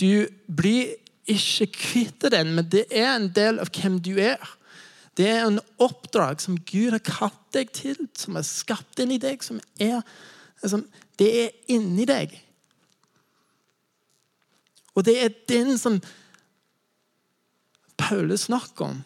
Du 0.00 0.26
blir 0.50 0.96
ikke 1.30 1.68
kvitt 1.74 2.26
den, 2.30 2.54
men 2.56 2.68
det 2.70 2.86
er 2.90 3.12
en 3.14 3.28
del 3.34 3.60
av 3.62 3.70
hvem 3.74 4.00
du 4.02 4.16
er. 4.22 4.42
Det 5.16 5.28
er 5.30 5.46
en 5.46 5.60
oppdrag 5.80 6.42
som 6.44 6.58
Gud 6.68 6.92
har 6.92 7.04
kalt 7.04 7.40
deg 7.56 7.70
til, 7.74 7.96
som 8.18 8.36
er 8.36 8.44
skapt 8.46 9.00
inn 9.00 9.14
i 9.14 9.22
deg, 9.22 9.44
som 9.44 9.60
er 9.80 10.02
liksom, 10.62 10.84
Det 11.16 11.28
er 11.46 11.54
inni 11.72 12.04
deg. 12.04 12.34
Og 14.92 15.04
det 15.04 15.14
er 15.16 15.32
den 15.48 15.78
som 15.80 15.96
Paulus 17.96 18.46
snakker 18.50 18.84
om. 18.84 18.98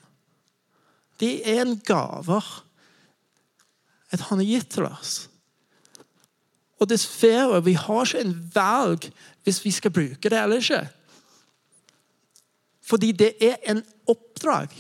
Det 1.21 1.43
er 1.47 1.63
en 1.63 1.77
gaver 1.87 2.47
at 4.11 4.27
han 4.29 4.41
har 4.43 4.49
gitt 4.49 4.71
til 4.75 4.89
oss. 4.89 5.15
Og 6.81 6.89
dessverre, 6.89 7.61
vi 7.65 7.77
har 7.77 8.07
ikke 8.07 8.23
en 8.25 8.37
valg 8.55 9.11
hvis 9.45 9.61
vi 9.65 9.73
skal 9.75 9.93
bruke 9.95 10.33
det 10.33 10.39
eller 10.39 10.63
ikke. 10.63 10.85
Fordi 12.91 13.13
det 13.13 13.35
er 13.45 13.61
en 13.71 13.83
oppdrag. 14.09 14.73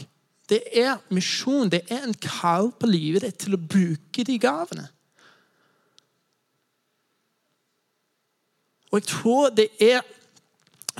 Det 0.49 0.62
er 0.75 0.96
misjon. 1.14 1.70
Det 1.70 1.84
er 1.90 2.02
en 2.06 2.16
kall 2.22 2.72
på 2.72 2.88
livet 2.90 3.22
ditt 3.22 3.38
til 3.44 3.54
å 3.54 3.60
bruke 3.60 4.25
de 4.26 4.38
gavene. 4.40 4.88
Og 8.90 8.99
jeg 8.99 9.06
tror 9.12 9.52
det 9.54 9.68
er 9.78 10.02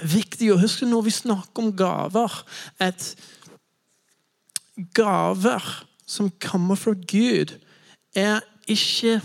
viktig 0.07 0.53
å 0.53 0.61
huske 0.61 0.87
når 0.87 1.09
vi 1.09 1.17
snakker 1.17 1.65
om 1.65 1.73
gaver, 1.77 2.37
at 2.79 3.09
gaver 4.95 5.65
som 6.07 6.31
kommer 6.43 6.79
fra 6.79 6.95
Gud, 6.95 7.57
er 8.15 8.41
ikke 8.69 9.21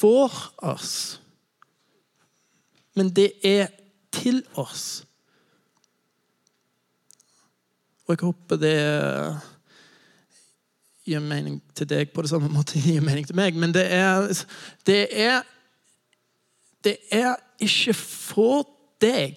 for 0.00 0.32
oss, 0.56 1.20
men 2.94 3.10
det 3.16 3.32
er 3.44 3.68
til 4.12 4.42
oss. 4.58 5.04
Og 8.06 8.16
jeg 8.16 8.24
håper 8.26 8.58
det 8.58 8.76
gir 11.06 11.22
mening 11.22 11.60
til 11.74 11.88
deg 11.90 12.10
på 12.14 12.24
det 12.24 12.30
samme 12.32 12.50
måte 12.50 12.78
det 12.78 12.96
gir 12.96 13.04
mening 13.04 13.26
til 13.28 13.38
meg. 13.38 13.54
Men 13.54 13.74
det 13.74 13.86
er, 13.92 14.28
det 14.86 15.06
er 15.10 15.42
Det 16.80 16.96
er 17.12 17.34
ikke 17.60 17.92
for 17.92 18.64
deg, 19.04 19.36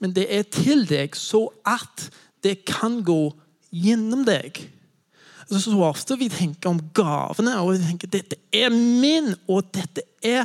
men 0.00 0.14
det 0.16 0.24
er 0.32 0.46
til 0.48 0.86
deg, 0.88 1.12
så 1.12 1.50
at 1.68 2.06
det 2.40 2.64
kan 2.64 3.02
gå 3.04 3.28
gjennom 3.70 4.24
deg. 4.26 4.62
Så 5.50 5.74
ofte 5.82 6.14
vi 6.14 6.28
tenker 6.30 6.70
om 6.70 6.78
gavene 6.94 7.56
og 7.58 7.72
vi 7.72 7.80
tenker 7.82 8.10
dette 8.12 8.36
er 8.54 8.70
min, 8.70 9.32
og 9.50 9.66
dette 9.74 10.04
er, 10.22 10.44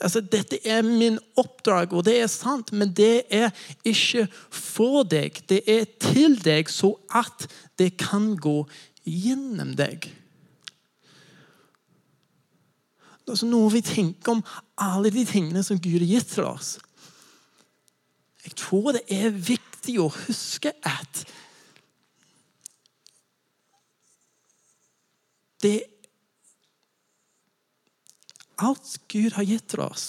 altså, 0.00 0.22
dette 0.24 0.62
er 0.64 0.80
min 0.86 1.18
oppdrag, 1.36 1.92
og 1.92 2.06
det 2.06 2.14
er 2.22 2.30
sant, 2.32 2.72
men 2.72 2.94
det 2.96 3.26
er 3.28 3.50
ikke 3.84 4.24
for 4.48 5.04
deg. 5.04 5.42
Det 5.50 5.60
er 5.68 5.84
til 6.00 6.38
deg, 6.40 6.72
så 6.72 6.94
at 7.12 7.44
det 7.76 7.98
kan 8.00 8.32
gå 8.40 8.62
gjennom 9.04 9.74
deg. 9.76 10.08
Altså, 13.26 13.46
når 13.50 13.68
vi 13.74 13.80
tenker 13.84 14.38
om 14.38 14.44
alle 14.78 15.10
de 15.10 15.24
tingene 15.26 15.62
som 15.66 15.80
Gud 15.82 15.98
har 15.98 16.06
gitt 16.06 16.28
til 16.30 16.44
oss 16.46 16.76
Jeg 18.44 18.54
tror 18.60 18.92
det 18.94 19.02
er 19.10 19.34
viktig 19.34 19.96
å 19.98 20.06
huske 20.14 20.70
at 20.86 21.24
det 25.64 25.78
Alt 28.56 29.00
Gud 29.12 29.34
har 29.36 29.44
gitt 29.44 29.66
til 29.68 29.82
oss, 29.84 30.04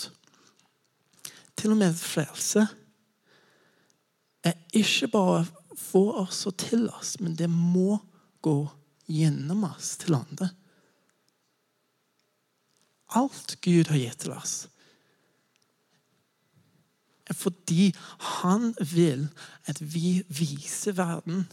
til 1.60 1.74
og 1.74 1.82
med 1.82 1.98
frelse, 2.00 2.64
er 4.48 4.56
ikke 4.72 5.10
bare 5.12 5.42
for 5.76 6.22
oss 6.24 6.46
og 6.48 6.56
til 6.62 6.88
oss, 6.88 7.18
men 7.20 7.36
det 7.36 7.50
må 7.52 7.98
gå 8.46 8.62
gjennom 9.12 9.66
oss 9.68 9.98
til 10.00 10.16
andre. 10.16 10.50
Alt 13.20 13.58
Gud 13.64 13.92
har 13.92 14.00
gitt 14.00 14.24
til 14.24 14.36
oss, 14.38 14.56
er 17.28 17.36
fordi 17.36 17.90
han 18.40 18.72
vil 18.80 19.28
at 19.68 19.82
vi 19.84 20.22
viser 20.32 20.96
verden 20.96 21.44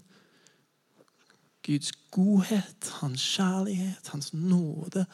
Guds 1.64 1.92
godhet, 2.12 2.90
hans 3.00 3.22
kjærlighet, 3.36 4.08
hans 4.12 4.32
nåde, 4.36 5.06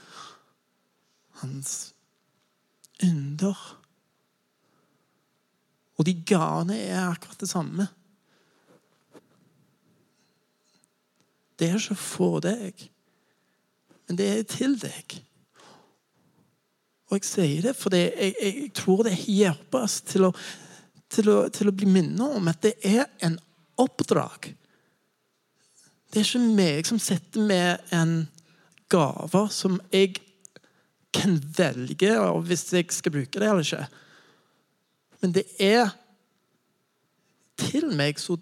hans 1.43 1.95
under. 3.03 3.57
Og 5.97 6.07
de 6.07 6.15
gavene 6.27 6.79
er 6.89 7.07
akkurat 7.07 7.41
det 7.41 7.49
samme. 7.49 7.87
Det 11.59 11.69
er 11.69 11.77
ikke 11.77 11.99
for 12.01 12.41
deg, 12.41 12.87
men 14.09 14.17
det 14.19 14.29
er 14.33 14.47
til 14.49 14.79
deg. 14.81 15.19
Og 17.11 17.19
jeg 17.19 17.27
sier 17.27 17.67
det 17.69 17.75
fordi 17.77 18.01
jeg, 18.07 18.35
jeg 18.41 18.71
tror 18.75 19.05
det 19.05 19.19
hjelper 19.19 19.85
oss 19.85 19.99
til 20.09 20.29
å, 20.29 20.31
til, 21.11 21.29
å, 21.29 21.39
til 21.53 21.69
å 21.69 21.75
bli 21.77 21.89
minnet 21.91 22.39
om 22.39 22.49
at 22.51 22.63
det 22.65 22.77
er 22.87 23.05
en 23.27 23.37
oppdrag. 23.83 24.55
Det 26.11 26.21
er 26.21 26.27
ikke 26.27 26.55
meg 26.59 26.89
som 26.89 26.99
sitter 26.99 27.47
med 27.47 27.93
en 27.95 28.15
gave 28.91 29.45
som 29.55 29.79
jeg 29.93 30.19
kan 31.15 31.37
velge 31.57 32.15
hvis 32.47 32.67
jeg 32.75 32.91
skal 32.95 33.15
bruke 33.15 33.39
det 33.39 33.49
eller 33.49 33.67
ikke. 33.67 33.87
Men 35.23 35.35
det 35.37 35.45
er 35.63 35.93
til 37.61 37.91
meg 37.97 38.19
så, 38.19 38.39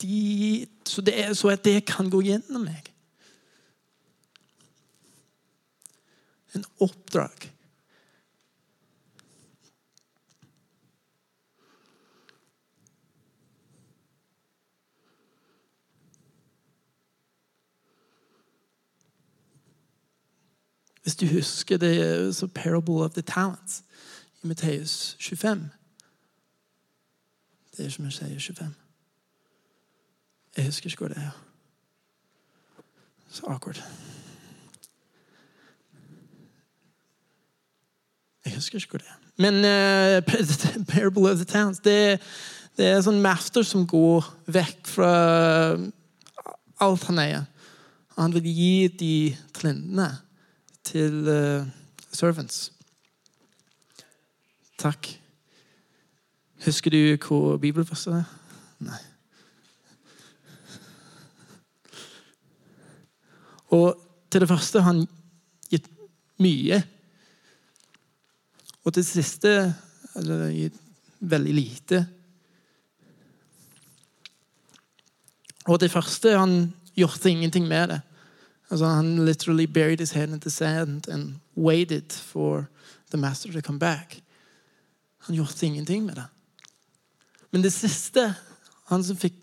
de, 0.00 0.66
så, 0.86 1.02
det 1.04 1.16
er, 1.20 1.32
så 1.36 1.52
at 1.52 1.64
det 1.66 1.82
kan 1.88 2.08
gå 2.10 2.22
gjennom 2.24 2.64
meg. 2.68 2.88
En 6.56 6.64
oppdrag. 6.82 7.50
Hvis 21.02 21.16
du 21.16 21.26
husker 21.26 21.76
det 21.76 22.36
så 22.36 22.46
Parable 22.46 22.94
of 22.94 23.10
the 23.10 23.22
Talents 23.22 23.82
i 24.42 24.46
Matteus 24.46 25.16
25 25.20 25.68
Det 27.76 27.86
er 27.86 27.90
som 27.90 28.04
jeg 28.04 28.12
sier 28.12 28.38
25. 28.38 28.74
Jeg 30.56 30.64
husker 30.64 30.90
ikke 30.90 30.98
hvor 30.98 31.08
det 31.08 31.16
er. 31.16 31.30
Så 33.30 33.46
akkurat. 33.46 33.84
Jeg 38.44 38.54
husker 38.54 38.78
ikke 38.78 38.90
hvor 38.90 38.98
det 38.98 39.06
er. 39.06 39.20
Men 39.36 39.54
uh, 39.54 40.84
Parable 40.94 41.30
of 41.30 41.36
the 41.36 41.44
Talents 41.44 41.80
det, 41.80 42.20
det 42.76 42.86
er 42.86 42.96
en 42.96 43.06
sånn 43.06 43.22
master 43.22 43.64
som 43.64 43.86
går 43.88 44.26
vekk 44.52 44.90
fra 44.90 45.12
alt 46.80 47.06
han 47.08 47.22
eier. 47.22 47.46
Han 48.18 48.34
vil 48.34 48.50
gi 48.50 48.74
de 49.00 49.14
talentene 49.56 50.10
til 50.90 51.22
uh, 51.30 51.66
servants. 52.12 52.72
Takk. 54.80 55.06
Husker 56.64 56.90
du 56.90 57.00
hvor 57.26 57.56
bibelverset 57.62 58.18
er? 58.18 58.26
Nei. 58.84 59.00
Og 63.70 63.94
til 64.30 64.42
det 64.42 64.50
første 64.50 64.82
har 64.82 64.92
han 64.92 65.04
gitt 65.70 65.86
mye. 66.42 66.82
Og 68.84 68.92
til 68.92 69.02
det 69.02 69.10
siste 69.10 69.54
eller 70.18 70.48
gitt 70.50 70.80
veldig 71.20 71.54
lite. 71.54 72.04
Og 75.68 75.78
det 75.80 75.92
første 75.92 76.38
han 76.38 76.54
gjorde 76.96 77.30
ingenting 77.30 77.68
med 77.68 77.92
det. 77.92 78.00
Altså, 78.70 78.86
han 78.86 79.24
literally 79.24 79.66
buried 79.66 79.98
his 79.98 80.10
head 80.10 80.28
in 80.28 80.40
the 80.40 80.50
sand 80.50 81.08
and 81.08 81.40
waited 81.56 82.12
for 82.12 82.68
the 83.10 83.18
master 83.18 83.52
to 83.52 83.60
come 83.60 83.78
back. 83.78 84.22
Han 85.18 85.34
gjorde 85.34 85.66
ingenting 85.66 86.04
med 86.04 86.14
det. 86.14 86.26
Men 87.50 87.62
det 87.62 87.72
siste, 87.72 88.34
han 88.86 89.04
som 89.04 89.16
fikk 89.16 89.34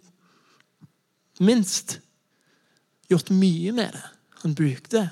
minst, 1.40 2.00
gjort 3.10 3.30
mye 3.30 3.72
med 3.72 3.92
det. 3.94 4.04
Han 4.44 4.56
brukte. 4.56 5.10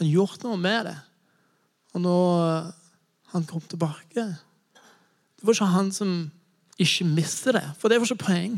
Han 0.00 0.08
gjorde 0.08 0.44
noe 0.44 0.56
med 0.56 0.84
det. 0.90 0.98
Og 1.94 2.00
når 2.00 2.70
han 3.32 3.44
kom 3.46 3.60
tilbake 3.60 4.36
Det 5.40 5.46
var 5.46 5.52
ikke 5.52 5.64
han 5.64 5.92
som 5.92 6.30
ikke 6.78 7.04
mistet 7.04 7.54
det, 7.54 7.64
for 7.78 7.88
det 7.88 7.96
var 8.00 8.06
ikke 8.06 8.24
poeng. 8.24 8.56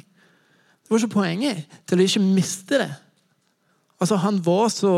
Det 0.82 0.90
var 0.90 0.98
ikke 0.98 1.14
poenget 1.14 1.74
til 1.86 2.00
å 2.00 2.06
ikke 2.06 2.22
miste 2.22 2.78
det. 2.80 2.90
Altså, 4.02 4.18
han 4.18 4.40
var 4.42 4.68
så 4.74 4.94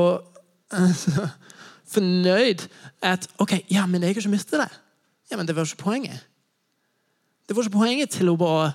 uh, 0.73 1.09
fornøyd 1.95 2.65
at 3.05 3.29
OK, 3.39 3.53
ja, 3.71 3.85
men 3.87 4.01
jeg 4.01 4.09
har 4.09 4.17
ikke 4.17 4.33
mistet 4.33 4.63
det. 4.63 4.71
Ja, 5.31 5.37
men 5.37 5.49
det 5.49 5.57
var 5.57 5.69
ikke 5.69 5.83
poenget. 5.83 6.25
Det 7.49 7.57
var 7.57 7.67
ikke 7.67 7.77
poenget 7.77 8.15
til 8.17 8.33
å 8.33 8.39
bare 8.41 8.73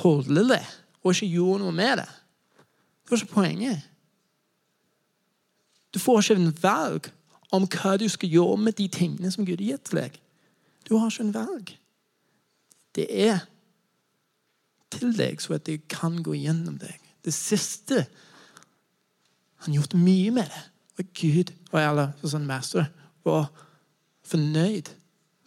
holde 0.00 0.48
det 0.50 0.64
og 1.00 1.14
ikke 1.14 1.30
gjøre 1.30 1.60
noe 1.62 1.74
med 1.74 2.02
det. 2.02 2.08
Det 3.04 3.12
var 3.12 3.22
ikke 3.22 3.34
poenget. 3.34 3.86
Du 5.94 5.98
får 5.98 6.20
ikke 6.20 6.40
en 6.40 6.56
valg 6.62 7.10
om 7.54 7.66
hva 7.70 7.94
du 7.98 8.08
skal 8.10 8.30
gjøre 8.30 8.58
med 8.66 8.76
de 8.78 8.88
tingene 8.92 9.30
som 9.30 9.46
Gud 9.46 9.62
har 9.62 9.72
gitt 9.72 9.92
deg. 9.94 10.18
Du 10.86 10.96
har 10.98 11.10
ikke 11.10 11.28
en 11.28 11.34
valg. 11.34 11.72
Det 12.94 13.06
er 13.10 13.46
til 14.90 15.14
deg 15.14 15.38
så 15.42 15.54
at 15.56 15.66
det 15.66 15.84
kan 15.90 16.18
gå 16.22 16.34
gjennom 16.34 16.78
deg. 16.82 16.98
Det 17.24 17.34
siste 17.34 18.04
Han 19.60 19.72
har 19.72 19.80
gjort 19.80 19.98
mye 20.00 20.30
med 20.34 20.48
det. 20.48 20.62
Og 21.00 21.12
Gud 21.16 21.52
og 21.72 21.80
alle 21.80 22.06
sånn 22.22 22.48
master 22.48 22.88
var 23.26 23.50
fornøyd. 24.28 24.88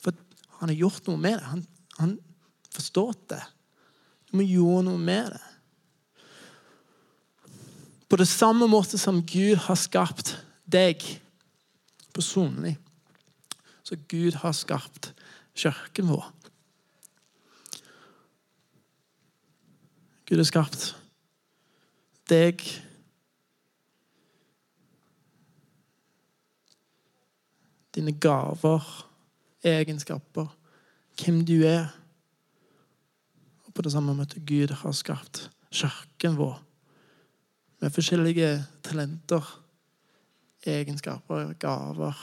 For 0.02 0.15
han 0.60 0.71
har 0.71 0.78
gjort 0.78 1.10
noe 1.10 1.21
med 1.21 1.39
det. 1.39 1.49
Han, 1.49 1.65
han 1.99 2.13
forstått 2.73 3.26
det. 3.34 3.41
Må 4.34 4.45
gjøre 4.45 4.86
noe 4.89 5.02
med 5.02 5.34
det. 5.34 5.43
På 8.10 8.17
det 8.21 8.30
samme 8.30 8.67
måte 8.69 8.99
som 9.02 9.23
Gud 9.26 9.58
har 9.65 9.78
skapt 9.80 10.36
deg 10.69 11.02
personlig, 12.13 12.76
så 13.82 13.97
Gud 14.08 14.38
har 14.43 14.54
skapt 14.54 15.10
kirken 15.58 16.12
vår. 16.13 16.28
Gud 20.30 20.38
har 20.38 20.47
skapt 20.47 20.91
deg 22.30 22.62
Dine 28.04 28.20
gaver, 28.20 29.10
egenskaper, 29.63 30.48
hvem 31.16 31.46
du 31.48 31.62
er. 31.63 31.86
Og 33.63 33.74
på 33.74 33.82
det 33.86 33.94
samme 33.94 34.12
måte 34.18 34.42
Gud 34.44 34.74
har 34.76 34.92
skapt 34.92 35.46
kirken 35.72 36.36
vår 36.36 36.58
med 37.80 37.96
forskjellige 37.96 38.50
talenter, 38.84 39.48
egenskaper, 40.68 41.54
gaver. 41.63 42.20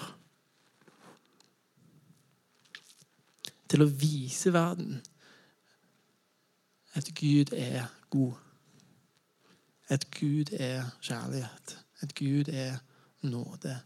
Til 3.73 3.87
å 3.87 3.89
vise 4.05 4.53
verden 4.53 5.01
at 6.93 7.09
Gud 7.17 7.57
er 7.57 7.89
god. 8.13 8.37
At 9.89 10.11
Gud 10.13 10.53
er 10.53 10.93
kjærlighet. 11.01 11.79
At 12.05 12.15
Gud 12.21 12.53
er 12.53 12.83
nåde. 13.25 13.81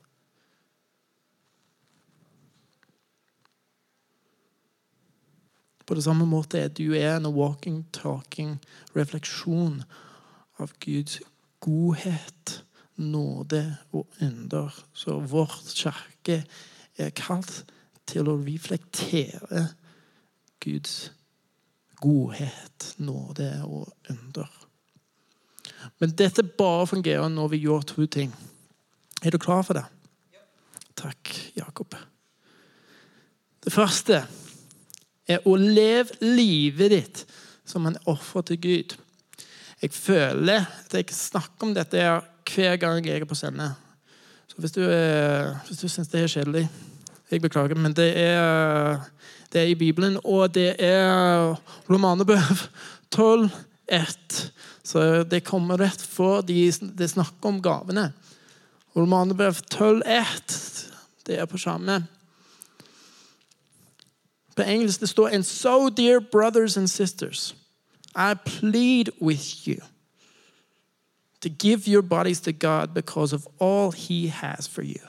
På 5.85 5.97
det 5.97 6.05
samme 6.07 6.27
måte 6.29 6.62
er 6.64 6.73
du 6.73 6.94
en 6.97 7.29
walking, 7.37 7.85
talking 7.92 8.57
refleksjon 8.97 9.83
av 10.62 10.73
Guds 10.81 11.20
godhet, 11.64 12.61
nåde 12.97 13.62
og 13.92 14.07
under. 14.23 14.73
Så 14.92 15.18
vårt 15.20 15.75
kirke 15.77 16.44
er 16.97 17.11
kalt 17.16 17.64
til 18.09 18.29
å 18.29 18.38
reflektere 18.40 19.66
Guds 20.64 21.11
godhet, 22.01 22.94
nåde 22.97 23.51
og 23.64 23.90
under. 24.12 24.49
Men 26.01 26.14
dette 26.16 26.44
bare 26.44 26.87
fungerer 26.88 27.29
når 27.33 27.53
vi 27.53 27.64
gjør 27.64 27.85
to 27.88 28.07
ting. 28.07 28.33
Er 29.25 29.35
du 29.35 29.38
klar 29.40 29.64
for 29.66 29.77
det? 29.77 29.85
Takk, 30.97 31.33
Jakob. 31.57 31.97
Det 33.64 33.73
første 33.73 34.23
er 35.28 35.44
å 35.48 35.56
leve 35.56 36.16
livet 36.20 36.92
ditt 36.92 37.24
som 37.64 37.87
en 37.88 37.98
offer 38.10 38.44
til 38.50 38.60
Gud. 38.60 38.96
Jeg 39.82 39.92
føler 39.92 40.66
at 40.66 40.94
jeg 40.96 41.16
snakker 41.16 41.68
om 41.68 41.74
dette 41.76 42.00
hver 42.00 42.76
gang 42.80 43.04
jeg 43.04 43.22
er 43.22 43.28
på 43.28 43.37
scene. 43.38 43.72
Så 44.48 44.60
hvis 44.60 44.74
du, 44.76 44.82
eh, 44.84 45.54
hvis 45.66 45.80
du 45.80 45.88
syns 45.88 46.12
det 46.12 46.22
er 46.22 46.30
kjedelig 46.30 46.68
Jeg 47.30 47.40
beklager, 47.40 47.74
men 47.74 47.92
det 47.96 48.12
er, 48.20 49.00
det 49.50 49.60
er 49.60 49.66
i 49.66 49.74
Bibelen, 49.74 50.18
og 50.24 50.54
det 50.54 50.76
er 50.78 51.56
Romanebøv 51.88 52.68
12, 53.10 53.48
1. 53.88 54.52
Så 54.84 55.24
det 55.24 55.44
kommer 55.44 55.80
rett 55.80 56.00
for 56.00 56.44
de, 56.46 56.68
det 56.70 57.10
snakker 57.10 57.48
om 57.48 57.62
gavene. 57.64 58.12
Romanebrev 58.94 59.56
12, 59.70 60.02
1. 60.06 60.58
Det 61.26 61.40
er 61.40 61.48
på 61.50 61.58
skjermen. 61.58 62.04
På 64.56 64.62
engelsk 64.62 65.00
det 65.00 65.08
står 65.08 65.28
And 65.28 65.44
so, 65.44 65.88
dear 65.88 66.20
brothers 66.20 66.76
and 66.76 66.88
sisters, 66.88 67.56
I 68.16 68.34
plead 68.46 69.08
with 69.20 69.68
you 69.68 69.80
to 71.40 71.48
give 71.48 71.88
your 71.88 72.02
bodies 72.02 72.40
to 72.40 72.52
God 72.52 72.94
because 72.94 73.34
of 73.34 73.46
all 73.60 73.90
he 73.90 74.28
has 74.28 74.68
for 74.68 74.82
you. 74.82 75.00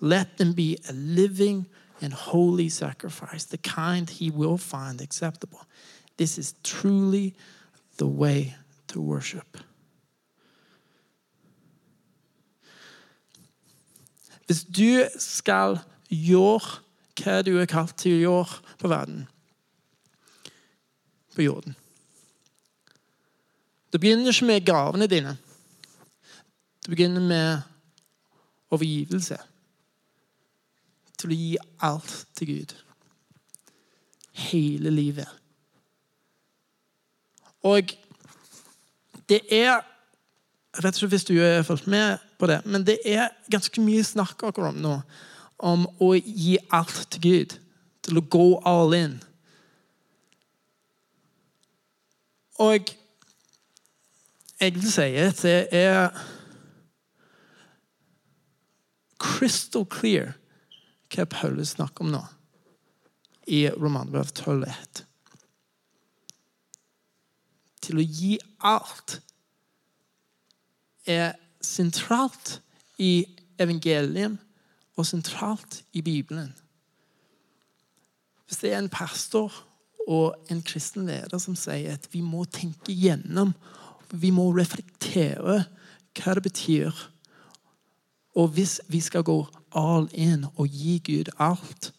Let 0.00 0.26
them 0.38 0.54
be 0.54 0.76
a 0.88 0.92
living 0.92 1.66
and 2.00 2.12
holy 2.12 2.68
sacrifice, 2.68 3.44
the 3.44 3.58
kind 3.58 4.10
he 4.10 4.30
will 4.30 4.58
find 4.58 5.00
acceptable. 5.00 5.60
This 6.16 6.38
is 6.38 6.54
truly 6.62 7.34
the 7.96 8.06
way 8.06 8.54
to 8.88 9.00
worship. 9.00 9.58
Hvis 14.46 14.64
du 14.64 15.08
skal 15.18 15.78
gjøre 16.10 16.60
hva 17.20 17.42
du 17.44 17.54
er 17.60 17.68
kalt 17.70 17.96
til 18.00 18.16
å 18.16 18.22
gjøre 18.22 18.76
på 18.80 18.90
verden, 18.92 19.26
på 21.32 21.46
jorden 21.46 21.76
Det 23.92 24.00
begynner 24.00 24.32
ikke 24.32 24.48
med 24.48 24.64
gavene 24.64 25.06
dine. 25.08 25.36
Det 26.80 26.90
begynner 26.90 27.20
med 27.20 27.60
overgivelse. 28.72 29.36
Til 31.20 31.34
å 31.34 31.36
gi 31.36 31.50
alt 31.84 32.14
til 32.36 32.48
Gud. 32.48 32.72
Hele 34.48 34.90
livet. 34.90 35.28
Og 37.68 37.92
det 39.28 39.42
er 39.50 39.82
Jeg 40.72 40.84
vet 40.86 40.96
ikke 40.96 41.12
hvis 41.12 41.28
du 41.28 41.34
har 41.36 41.66
fulgt 41.68 41.86
med 41.86 42.16
på 42.40 42.48
det, 42.48 42.62
men 42.64 42.86
det 42.86 42.94
er 43.04 43.28
ganske 43.52 43.80
mye 43.84 44.00
snakk 44.08 44.40
akkurat 44.40 44.72
om 44.72 44.78
nå 44.80 44.94
om 45.62 45.86
å 46.02 46.12
gi 46.18 46.56
alt 46.74 47.06
til 47.14 47.22
Gud. 47.26 47.56
Til 48.02 48.18
å 48.18 48.26
gå 48.34 48.46
all 48.66 48.94
in. 48.98 49.16
Og 52.62 52.92
jeg 54.62 54.74
vil 54.76 54.90
si 54.92 55.08
at 55.18 55.40
det 55.42 55.56
er 55.74 56.12
crystal 59.22 59.86
clear 59.86 60.36
hva 61.12 61.26
Paulus 61.30 61.74
snakker 61.76 62.04
om 62.04 62.12
nå 62.14 62.22
i 63.50 63.64
Romanbrev 63.74 64.30
12,1. 64.30 65.02
Til 67.82 67.98
å 67.98 68.06
gi 68.06 68.36
alt 68.62 69.18
er 71.10 71.34
sentralt 71.62 72.60
i 73.02 73.24
evangeliet 73.62 74.38
og 74.96 75.06
sentralt 75.06 75.82
i 75.92 76.02
Bibelen. 76.02 76.52
Hvis 78.46 78.58
det 78.60 78.72
er 78.72 78.78
en 78.78 78.92
pastor 78.92 79.52
og 80.08 80.36
en 80.50 80.62
kristen 80.62 81.06
leder 81.06 81.38
som 81.38 81.56
sier 81.56 81.94
at 81.94 82.08
vi 82.12 82.20
må 82.20 82.44
tenke 82.44 82.92
gjennom, 82.92 83.54
vi 84.12 84.30
må 84.34 84.50
reflektere 84.52 85.62
hva 86.12 86.34
det 86.36 86.42
betyr 86.44 87.08
Og 88.36 88.48
hvis 88.48 88.80
vi 88.88 89.00
skal 89.00 89.24
gå 89.24 89.38
all 89.76 90.08
in 90.12 90.44
og 90.56 90.68
gi 90.68 90.98
Gud 91.04 91.32
alt 91.40 91.92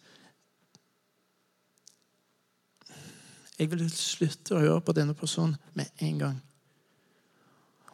Jeg 3.58 3.70
vil 3.72 3.86
slutte 3.90 4.56
å 4.56 4.62
høre 4.62 4.82
på 4.82 4.96
denne 4.98 5.14
personen 5.14 5.56
med 5.78 5.86
en 6.02 6.18
gang. 6.20 6.38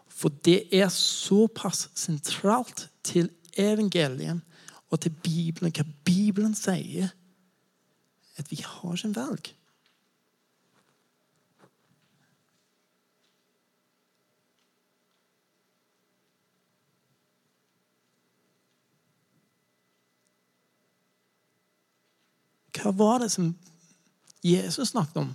For 0.08 0.32
det 0.44 0.70
er 0.74 0.88
såpass 0.92 1.90
sentralt 2.00 2.88
til 3.04 3.28
evangeliet 3.60 4.40
og 4.90 5.00
til 5.00 5.14
Bibelen, 5.24 5.74
hva 5.76 5.86
Bibelen 6.06 6.56
sier, 6.58 7.12
at 8.38 8.52
vi 8.52 8.62
har 8.64 8.96
ikke 8.96 9.08
en 9.08 9.16
valg. 9.16 9.50
Hva 22.80 22.94
var 22.96 23.20
det 23.20 23.28
som 23.34 23.52
Jesus 24.46 24.94
snakket 24.94 25.18
om 25.20 25.32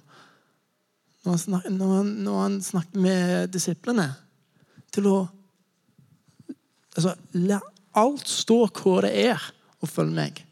når 1.25 1.31
han, 1.31 1.39
snakket, 1.41 1.73
når 1.73 1.91
han, 1.97 2.07
når 2.25 2.41
han 2.41 2.57
snakket 2.63 3.01
med 3.01 3.53
disiplene? 3.53 4.07
Til 4.93 5.07
å 5.09 5.19
altså, 6.97 7.15
alt 7.95 8.29
står 8.29 8.71
hvor 8.79 9.05
det 9.07 9.13
er, 9.27 9.51
og 9.81 9.89
følge 9.91 10.17
meg. 10.17 10.45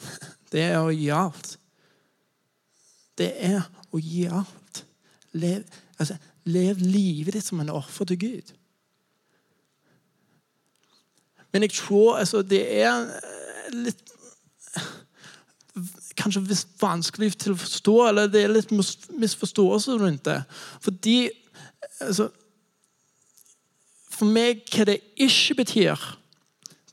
Det 0.52 0.62
er 0.62 0.76
å 0.78 0.92
gi 0.94 1.08
alt. 1.10 1.56
Det 3.18 3.26
er 3.44 3.64
å 3.90 3.98
gi 4.00 4.22
alt. 4.30 4.82
Lev, 5.36 5.64
altså, 5.98 6.14
lev 6.46 6.78
livet 6.80 7.34
ditt 7.34 7.44
som 7.44 7.60
en 7.60 7.72
offer 7.74 8.06
til 8.08 8.20
Gud. 8.22 8.52
Men 11.52 11.66
jeg 11.66 11.74
tror 11.80 12.18
altså, 12.20 12.44
det 12.46 12.62
er 12.78 13.10
litt 13.74 14.02
kanskje 16.20 16.44
vanskelig 16.80 17.32
til 17.40 17.56
å 17.56 17.60
forstå, 17.60 17.96
eller 18.10 18.30
det 18.32 18.44
er 18.44 18.54
litt 18.54 18.72
misforståelse 18.72 19.98
rundt 20.00 20.26
det. 20.28 20.38
Fordi 20.84 21.18
altså, 22.04 22.30
For 24.16 24.28
meg 24.28 24.64
hva 24.72 24.86
det 24.88 25.00
ikke 25.20 25.58
betyr 25.62 26.04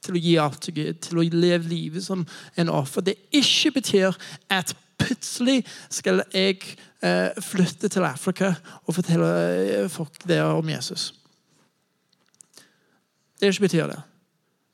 til 0.03 0.17
å 0.17 0.21
gi 0.21 0.33
alt 0.41 0.61
til 0.65 0.75
Gud, 0.75 1.01
til 1.05 1.19
å 1.21 1.27
leve 1.31 1.69
livet 1.71 2.03
som 2.03 2.25
en 2.59 2.71
offer 2.71 3.05
Det 3.05 3.15
ikke 3.31 3.71
betyr 3.79 4.17
at 4.51 4.75
plutselig 4.99 5.63
skal 5.91 6.21
jeg 6.33 6.59
eh, 7.03 7.31
flytte 7.43 7.89
til 7.91 8.05
Afrika 8.07 8.53
og 8.83 8.95
fortelle 8.95 9.29
eh, 9.83 9.89
folk 9.91 10.23
der 10.27 10.43
om 10.43 10.69
Jesus. 10.69 11.13
Det 13.39 13.51
ikke 13.51 13.67
betyr 13.67 13.87
det. 13.91 14.01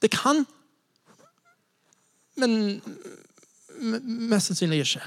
Det 0.01 0.11
kan, 0.13 0.45
men 2.37 2.81
Mest 3.79 4.49
sannsynlig 4.49 4.81
ikke. 4.83 5.01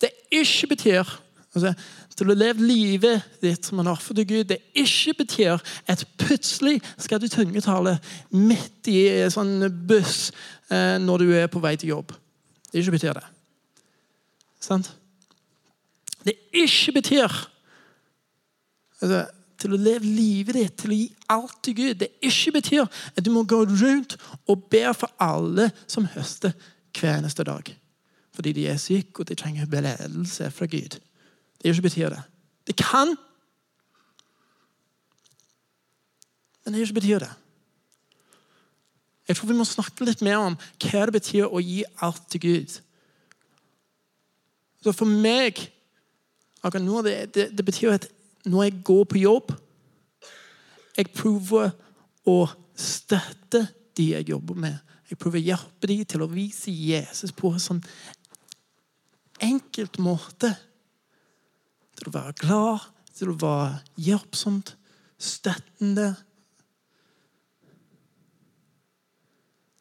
Det 0.00 0.08
ikke 0.32 0.66
betyr 0.70 1.10
altså, 1.54 1.74
til 2.20 2.32
å 2.32 2.36
leve 2.36 2.66
livet 2.66 3.24
ditt 3.40 3.64
som 3.64 3.80
en 3.80 3.88
offer 3.94 4.16
til 4.18 4.26
Gud, 4.28 4.50
det 4.50 4.60
ikke 4.76 5.14
betyr 5.22 5.62
at 5.88 6.04
plutselig 6.20 6.78
skal 7.00 7.20
du 7.22 7.28
tungetale 7.32 7.96
midt 8.36 8.90
i 8.92 9.06
en 9.22 9.32
sånn 9.32 9.54
buss 9.88 10.28
eh, 10.68 10.98
når 11.00 11.24
du 11.24 11.32
er 11.38 11.48
på 11.52 11.62
vei 11.64 11.74
til 11.80 11.94
jobb. 11.94 12.12
Det 12.68 12.82
ikke 12.82 12.98
betyr 12.98 13.16
det. 13.16 13.26
Sant? 14.60 14.92
Det 16.26 16.36
ikke 16.52 16.98
betyr 17.00 17.40
altså, 19.00 19.24
til 19.60 19.74
å 19.76 19.80
leve 19.80 20.04
livet 20.04 20.60
ditt, 20.60 20.76
til 20.82 20.92
å 20.92 20.98
gi 21.00 21.10
alt 21.32 21.58
til 21.64 21.78
Gud. 21.80 21.98
Det 22.02 22.12
ikke 22.20 22.58
betyr 22.60 22.84
at 22.84 23.24
du 23.24 23.32
må 23.32 23.46
gå 23.48 23.62
rundt 23.64 24.16
og 24.44 24.68
be 24.72 24.84
for 24.92 25.12
alle 25.20 25.70
som 25.86 26.08
høster 26.16 26.52
hver 26.96 27.16
eneste 27.18 27.48
dag. 27.48 27.72
Fordi 28.36 28.52
de 28.56 28.68
er 28.68 28.80
syke 28.80 29.22
og 29.22 29.30
de 29.30 29.36
trenger 29.40 29.70
beledelse 29.70 30.52
fra 30.52 30.68
Gud. 30.68 31.00
Det 31.60 31.70
ikke 31.70 31.82
betyr 31.88 32.08
det. 32.08 32.22
Det 32.66 32.76
kan, 32.76 33.16
men 36.64 36.74
det 36.74 36.80
ikke 36.80 37.00
betyr 37.00 37.18
det. 37.18 37.30
Jeg 39.28 39.36
tror 39.36 39.48
vi 39.48 39.58
må 39.58 39.64
snakke 39.64 40.04
litt 40.04 40.22
mer 40.26 40.40
om 40.42 40.56
hva 40.58 41.04
det 41.06 41.14
betyr 41.14 41.46
å 41.46 41.60
gi 41.62 41.82
alt 42.02 42.24
til 42.32 42.42
Gud. 42.42 42.76
Så 44.82 44.94
For 44.96 45.06
meg 45.06 45.60
akkurat 46.62 46.84
nå, 46.84 47.02
det, 47.04 47.34
det, 47.34 47.50
det 47.56 47.64
betyr 47.64 47.94
at 47.94 48.08
når 48.44 48.64
jeg 48.64 48.82
går 48.84 49.04
på 49.04 49.20
jobb 49.20 49.52
Jeg 50.96 51.12
prøver 51.12 51.70
å 52.28 52.38
støtte 52.76 53.66
de 53.96 54.06
jeg 54.14 54.28
jobber 54.28 54.56
med 54.56 54.78
jeg 55.10 55.18
prøver 55.18 55.40
å 55.40 55.42
hjelpe 55.42 55.88
dem 55.90 56.02
til 56.06 56.22
å 56.22 56.30
vise 56.30 56.70
Jesus 56.70 57.32
på 57.34 57.50
en 57.50 57.62
sånn 57.62 57.80
enkelt 59.42 59.96
måte. 59.98 60.52
Til 62.00 62.08
å 62.08 62.16
være 62.16 62.36
glad, 62.40 62.86
til 63.12 63.32
å 63.32 63.36
være 63.36 63.80
hjelpsomt, 64.00 64.72
støttende. 65.20 66.14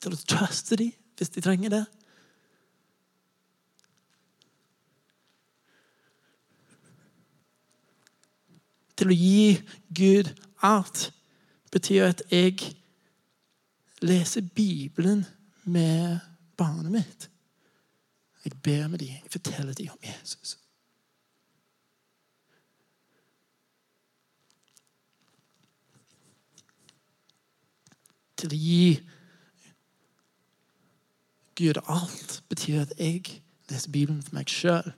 Til 0.04 0.16
å 0.16 0.20
truste 0.28 0.80
dem 0.80 0.92
hvis 1.20 1.32
de 1.36 1.44
trenger 1.44 1.74
det. 1.74 1.86
Til 9.00 9.12
å 9.12 9.16
gi 9.16 9.56
Gud 9.96 10.32
alt 10.64 11.10
betyr 11.72 12.10
at 12.10 12.24
jeg 12.32 12.74
leser 14.04 14.48
Bibelen 14.56 15.26
med 15.64 16.20
barnet 16.60 16.92
mitt. 16.92 17.30
Jeg 18.44 18.60
ber 18.64 18.88
med 18.88 19.00
dem, 19.00 19.08
jeg 19.08 19.32
forteller 19.32 19.74
dem 19.74 19.92
om 19.92 20.04
Jesus. 20.04 20.58
Til 28.40 28.54
å 28.56 28.60
gi 28.60 28.84
Gud 31.60 31.82
alt 31.92 32.38
betyr 32.48 32.86
at 32.86 32.94
jeg 32.96 33.42
leser 33.70 33.92
Bibelen 33.92 34.22
for 34.24 34.38
meg 34.38 34.52
sjøl. 34.52 34.94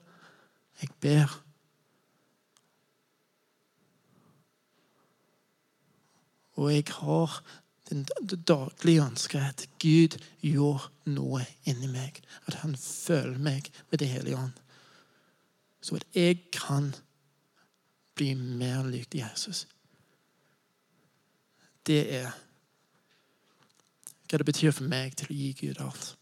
Jeg 0.82 0.94
ber. 1.02 1.34
Og 6.62 6.70
jeg 6.74 6.86
har 7.00 7.40
den 7.90 8.06
daglige 8.48 9.04
ønsket 9.04 9.42
at 9.42 9.66
Gud 9.82 10.20
gjør 10.46 10.86
noe 11.10 11.42
inni 11.66 11.90
meg. 11.92 12.22
At 12.46 12.62
han 12.62 12.78
føler 12.78 13.40
meg 13.42 13.72
med 13.90 14.00
Det 14.00 14.08
hellige 14.08 14.38
ånd. 14.38 14.54
Så 15.82 15.98
at 15.98 16.06
jeg 16.14 16.44
kan 16.54 16.94
bli 18.16 18.34
mer 18.34 18.84
lik 18.84 19.16
Jesus. 19.16 19.68
Det 21.88 22.14
er 22.22 22.32
hva 24.32 24.40
det 24.40 24.48
betyr 24.48 24.72
for 24.72 24.88
meg 24.88 25.16
til 25.20 25.28
å 25.28 25.36
gi 25.36 25.50
Gud 25.60 25.80
alt. 25.84 26.14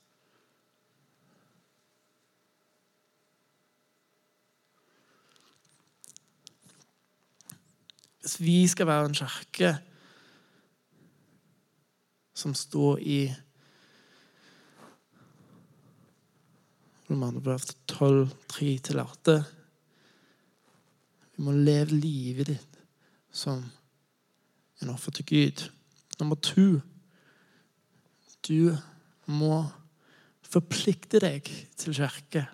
Hvis 8.24 8.39
vi 8.41 8.58
skal 8.67 8.89
være 8.89 9.12
en 9.12 9.17
kirke 9.17 9.69
som 12.34 12.54
står 12.58 13.00
i 13.06 13.22
Romanebrev 17.10 17.62
12, 17.88 18.30
3-8 18.54 19.38
Vi 21.36 21.45
må 21.45 21.54
leve 21.58 21.98
livet 21.98 22.54
ditt 22.54 22.78
som 23.32 23.63
en 24.82 24.89
offer 24.93 25.12
til 25.12 25.26
Gud. 25.26 25.69
Nummer 26.19 26.36
to 26.36 26.82
Du 28.49 28.73
må 29.29 29.62
forplikte 30.49 31.21
deg 31.21 31.49
til 31.77 31.93
kirke. 31.93 32.47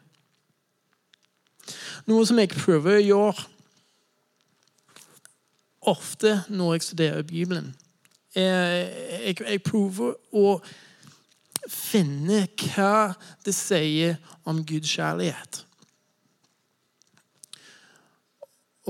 Noe 2.09 2.25
som 2.27 2.39
jeg 2.41 2.51
prøver 2.51 2.99
å 2.99 3.05
gjøre 3.05 3.45
ofte 5.85 6.33
når 6.51 6.75
jeg 6.75 6.85
studerer 6.89 7.27
Bibelen. 7.29 7.71
Jeg, 8.35 8.89
jeg, 9.23 9.37
jeg 9.39 9.63
prøver 9.63 10.17
å 10.35 10.57
finne 11.71 12.43
hva 12.59 13.15
det 13.45 13.55
sier 13.55 14.19
om 14.45 14.59
Guds 14.67 14.91
kjærlighet. 14.91 15.61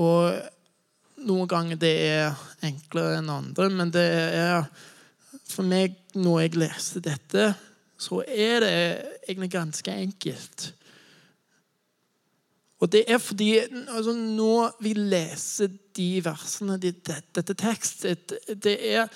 Og 0.02 1.22
noen 1.26 1.48
ganger 1.48 1.80
det 1.80 1.94
er 2.10 2.44
enklere 2.66 3.20
enn 3.20 3.32
andre, 3.32 3.70
men 3.72 3.94
det 3.94 4.04
er 4.36 4.66
for 5.48 5.66
meg, 5.66 5.94
når 6.14 6.40
jeg 6.40 6.58
leser 6.60 7.04
dette, 7.04 7.50
så 7.96 8.20
er 8.26 8.60
det 8.64 8.74
egentlig 9.28 9.50
ganske 9.54 9.92
enkelt. 9.92 10.70
Og 12.76 12.92
det 12.92 13.06
er 13.08 13.18
fordi 13.18 13.58
altså, 13.88 14.12
Når 14.12 14.76
vi 14.84 14.92
leser 14.92 15.70
de 15.96 16.10
versene, 16.24 16.76
de, 16.76 16.92
dette 16.92 17.54
tekstet 17.56 18.34
det 18.52 18.76
er 18.92 19.08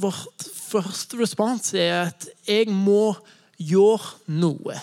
Vårt 0.00 0.46
første 0.56 1.18
respons 1.20 1.74
er 1.74 2.06
at 2.08 2.24
jeg 2.48 2.70
må 2.72 3.12
gjøre 3.60 4.32
noe. 4.32 4.78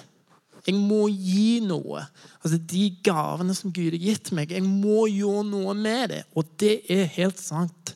Jeg 0.68 0.76
må 0.78 1.08
gi 1.10 1.58
noe. 1.66 2.04
Altså 2.44 2.60
De 2.60 2.84
gavene 3.04 3.56
som 3.58 3.74
Gud 3.74 3.96
har 3.96 4.04
gitt 4.04 4.30
meg. 4.36 4.52
Jeg 4.54 4.62
må 4.68 5.08
gjøre 5.10 5.46
noe 5.48 5.74
med 5.74 6.12
det. 6.12 6.22
Og 6.38 6.46
det 6.62 6.76
er 6.92 7.10
helt 7.16 7.40
sant. 7.42 7.96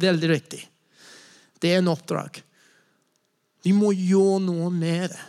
Veldig 0.00 0.30
viktig. 0.30 0.62
Det 1.60 1.74
er 1.74 1.82
en 1.82 1.92
oppdrag. 1.92 2.40
Vi 3.64 3.72
må 3.76 3.92
gjøre 3.92 4.40
noe 4.46 4.70
med 4.72 5.10
det. 5.12 5.24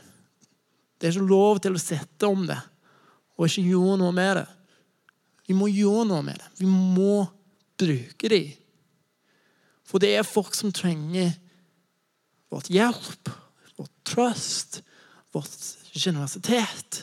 Det 0.98 1.10
er 1.10 1.16
ikke 1.16 1.32
lov 1.32 1.60
til 1.64 1.76
å 1.76 1.82
sette 1.82 2.30
om 2.30 2.46
det 2.48 2.60
og 3.42 3.48
ikke 3.48 3.72
gjøre 3.72 3.98
noe 3.98 4.14
med 4.14 4.36
det. 4.38 4.48
Vi 5.50 5.56
må 5.58 5.66
gjøre 5.72 6.06
noe 6.12 6.22
med 6.26 6.38
det. 6.38 6.50
Vi 6.62 6.68
må 6.70 7.24
bruke 7.82 8.30
det. 8.30 8.46
For 9.90 10.04
det 10.04 10.12
er 10.16 10.28
folk 10.28 10.54
som 10.56 10.70
trenger 10.72 11.34
vårt 12.54 12.70
hjelp, 12.72 13.32
vårt 13.80 13.94
trøst, 14.08 14.84
vårt 15.34 15.58
generøsitet. 15.98 17.02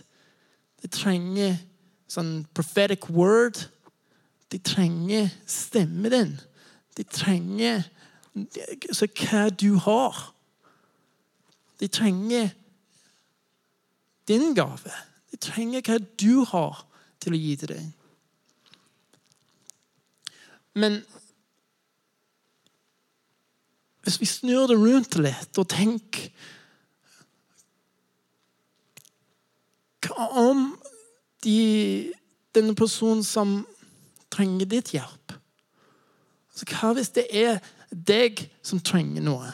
De 0.79 0.91
trenger 0.95 1.59
sånn 2.09 2.47
prophetic 2.55 3.11
word. 3.11 3.59
De 4.55 4.63
trenger 4.63 5.33
stemmen 5.49 6.15
din. 6.15 6.35
De 6.97 7.05
trenger 7.05 7.83
altså, 8.89 9.09
hva 9.21 9.49
du 9.51 9.75
har. 9.85 10.19
De 11.81 11.89
trenger 11.89 12.51
din 14.29 14.55
gave. 14.55 14.95
De 15.31 15.37
trenger 15.37 15.85
hva 15.85 15.99
du 16.21 16.45
har 16.51 16.85
til 17.23 17.35
å 17.35 17.41
gi 17.41 17.55
til 17.61 17.73
deg. 17.75 17.87
Men 20.79 21.01
hvis 24.07 24.21
vi 24.21 24.29
snur 24.31 24.69
det 24.71 24.79
rundt 24.79 25.19
litt 25.21 25.59
og 25.61 25.69
tenker 25.69 26.31
Hva 30.09 30.29
om 30.41 30.61
de, 31.45 32.13
denne 32.55 32.73
personen 32.79 33.25
som 33.27 33.59
trenger 34.33 34.71
ditt 34.71 34.93
hjelp? 34.95 35.35
Altså, 36.55 36.69
hva 36.71 36.93
hvis 36.97 37.11
det 37.19 37.27
er 37.35 37.59
deg 37.91 38.45
som 38.65 38.81
trenger 38.85 39.25
noe? 39.25 39.51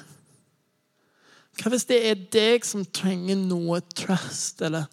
Hva 1.61 1.71
hvis 1.71 1.87
det 1.87 2.01
er 2.09 2.23
deg 2.35 2.65
som 2.67 2.83
trenger 2.85 3.39
noe 3.39 3.79
trust 3.95 4.63
eller 4.65 4.89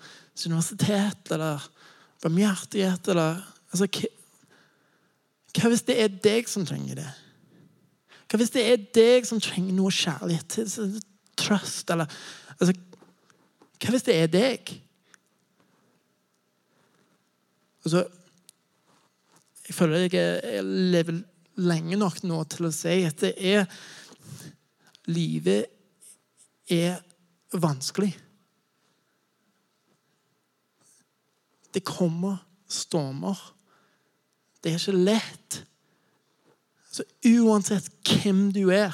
universitet 0.45 1.31
eller 1.33 1.63
barmhjertighet 2.21 3.09
eller 3.13 3.41
altså, 3.73 3.87
hva, 5.51 5.71
hvis 5.71 5.85
det 5.87 5.97
er 6.03 6.13
deg 6.23 6.49
som 6.49 6.65
trenger 6.67 7.01
det? 7.01 7.09
Hva 8.29 8.39
hvis 8.39 8.53
det 8.53 8.63
er 8.67 8.85
deg 8.95 9.27
som 9.27 9.41
trenger 9.43 9.75
noe 9.75 9.91
kjærlighet, 9.93 10.59
trust 11.39 11.91
eller 11.93 12.09
altså, 12.59 12.77
Hva 13.81 13.95
hvis 13.95 14.05
det 14.05 14.15
er 14.21 14.29
deg? 14.29 14.71
Altså, 17.81 18.05
jeg 19.65 19.75
føler 19.75 20.03
jeg, 20.05 20.13
jeg 20.13 20.65
lever 20.93 21.21
lenge 21.61 21.99
nok 21.99 22.21
nå 22.27 22.41
til 22.51 22.67
å 22.69 22.75
si 22.75 23.01
at 23.07 23.23
det 23.23 23.35
er 23.37 23.65
Livet 25.09 25.65
er 26.71 26.99
vanskelig. 27.57 28.11
Det 31.73 31.81
kommer 31.83 32.37
stormer. 32.69 33.39
Det 34.61 34.71
er 34.71 34.77
ikke 34.77 35.03
lett. 35.09 35.57
Så 36.91 37.07
uansett 37.25 37.89
hvem 38.05 38.49
du 38.53 38.67
er 38.75 38.93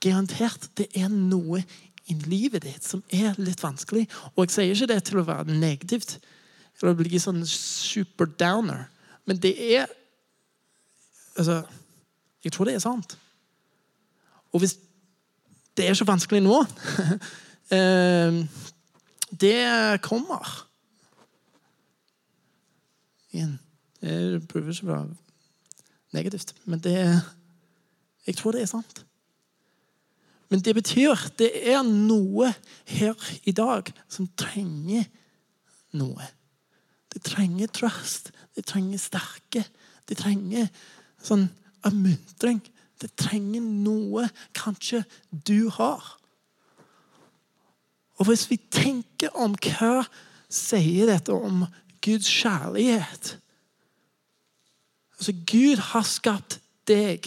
Garantert 0.00 0.70
det 0.80 0.86
er 0.96 1.10
noe 1.12 1.60
i 2.08 2.14
livet 2.24 2.64
ditt 2.64 2.86
som 2.86 3.02
er 3.12 3.36
litt 3.36 3.60
vanskelig. 3.60 4.06
Og 4.32 4.46
jeg 4.46 4.54
sier 4.54 4.72
ikke 4.72 4.88
det 4.94 5.00
til 5.10 5.20
å 5.20 5.26
være 5.28 5.56
negativt 5.58 6.16
eller 6.80 6.96
bli 6.96 7.20
sånn 7.20 7.42
super 7.44 8.30
downer. 8.40 8.86
Men 9.24 9.42
det 9.42 9.54
er 9.76 9.86
Altså, 11.38 11.62
jeg 12.44 12.52
tror 12.52 12.64
det 12.66 12.74
er 12.74 12.82
sant. 12.82 13.18
Og 14.52 14.58
hvis 14.58 14.74
det 15.76 15.86
er 15.88 15.94
så 15.94 16.04
vanskelig 16.04 16.42
nå 16.42 16.56
eh, 17.76 18.40
det 19.40 20.02
kommer. 20.02 20.66
Igjen. 23.30 23.58
Jeg 24.02 24.42
prøver 24.48 24.72
ikke 24.72 24.88
å 24.88 24.90
være 24.90 25.16
negativt, 26.16 26.54
men 26.64 26.82
det 26.82 26.96
Jeg 28.26 28.36
tror 28.36 28.52
det 28.52 28.62
er 28.62 28.70
sant. 28.70 29.04
Men 30.50 30.60
det 30.60 30.74
betyr 30.74 31.14
det 31.38 31.50
er 31.70 31.82
noe 31.86 32.50
her 32.84 33.30
i 33.46 33.52
dag 33.54 33.92
som 34.08 34.26
trenger 34.36 35.06
noe. 35.94 36.26
Det 37.10 37.22
trenger 37.26 37.70
trust. 37.74 38.30
De 38.56 38.62
trenger 38.62 38.98
sterke. 39.02 39.64
De 40.08 40.16
trenger 40.18 40.70
sånn 41.22 41.48
oppmuntring. 41.86 42.62
De 43.00 43.08
trenger 43.18 43.64
noe 43.64 44.28
kanskje 44.56 45.02
du 45.30 45.70
har. 45.74 46.16
Og 48.20 48.28
hvis 48.28 48.46
vi 48.50 48.60
tenker 48.72 49.32
om 49.40 49.54
hva 49.56 50.04
sier 50.50 51.08
dette 51.08 51.32
om 51.32 51.64
Guds 52.04 52.28
kjærlighet 52.28 53.36
Altså, 55.20 55.34
Gud 55.44 55.76
har 55.90 56.04
skapt 56.08 56.54
deg 56.88 57.26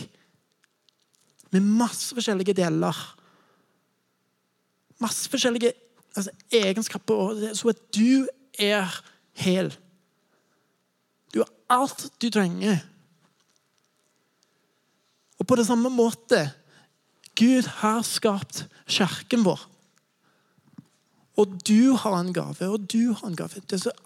med 1.54 1.62
masse 1.78 2.16
forskjellige 2.18 2.56
deler. 2.58 2.98
Masse 4.98 5.30
forskjellige 5.30 5.76
altså, 6.18 6.34
egenskaper, 6.50 7.54
så 7.54 7.70
at 7.70 7.84
du 7.94 8.26
er 8.58 8.90
hel. 9.40 9.72
Du 11.34 11.42
har 11.42 11.52
alt 11.74 12.08
du 12.22 12.30
trenger. 12.30 12.82
Og 15.40 15.48
på 15.50 15.58
det 15.60 15.68
samme 15.68 15.92
måte 15.92 16.46
Gud 17.40 17.66
har 17.82 18.04
skapt 18.06 18.68
kirken 18.86 19.46
vår. 19.46 19.62
Og 21.42 21.56
du 21.66 21.96
har 21.98 22.20
en 22.20 22.34
gave, 22.34 22.68
og 22.70 22.84
du 22.94 23.16
har 23.18 23.26
en 23.26 23.36
gave. 23.36 23.62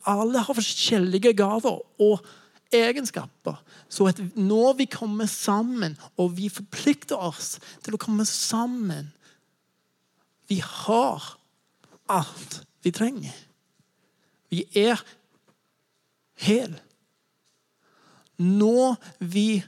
Alle 0.07 0.39
har 0.39 0.55
forskjellige 0.55 1.33
gaver. 1.35 1.81
Og 1.99 2.21
egenskaper. 2.71 3.63
Så 3.89 4.11
når 4.35 4.73
vi 4.73 4.85
kommer 4.85 5.25
sammen, 5.25 5.97
og 6.17 6.37
vi 6.37 6.49
forplikter 6.49 7.15
oss 7.15 7.57
til 7.83 7.95
å 7.95 8.01
komme 8.01 8.25
sammen 8.27 9.13
Vi 10.47 10.61
har 10.63 11.23
alt 12.07 12.61
vi 12.79 12.91
trenger. 12.95 13.35
Vi 14.49 14.63
er 14.77 15.01
hel. 16.43 16.75
Når 18.37 18.95
vi 19.19 19.63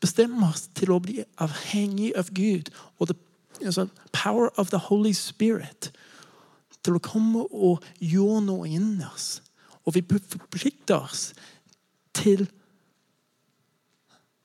bestemmer 0.00 0.54
oss 0.54 0.68
til 0.76 0.94
å 0.94 1.00
bli 1.02 1.20
avhengig 1.42 2.12
av 2.18 2.30
Gud 2.34 2.70
og 2.98 3.10
the 3.10 3.16
altså, 3.66 3.88
power 4.12 4.48
of 4.56 4.70
the 4.70 4.80
Holy 4.88 5.12
Spirit 5.16 5.90
til 6.80 6.96
å 6.96 7.02
komme 7.04 7.44
og 7.50 7.84
gjøre 8.00 8.40
noe 8.46 8.68
inni 8.70 9.04
oss. 9.04 9.40
Og 9.84 9.96
vi 9.96 10.04
forplikter 10.06 11.02
oss 11.02 11.30
til 12.16 12.46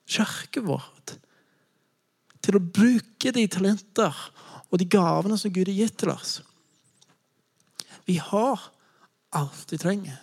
kirken 0.10 0.67
vår. 0.67 0.84
Til 2.43 2.60
å 2.60 2.63
bruke 2.63 3.31
de 3.34 3.45
talenter 3.49 4.19
og 4.67 4.79
de 4.81 4.88
gavene 4.89 5.38
som 5.39 5.53
Gud 5.53 5.69
har 5.71 5.79
gitt 5.79 5.97
til 6.01 6.12
oss. 6.13 6.39
Vi 8.06 8.15
har 8.22 8.62
alt 9.32 9.72
vi 9.72 9.78
trenger. 9.78 10.22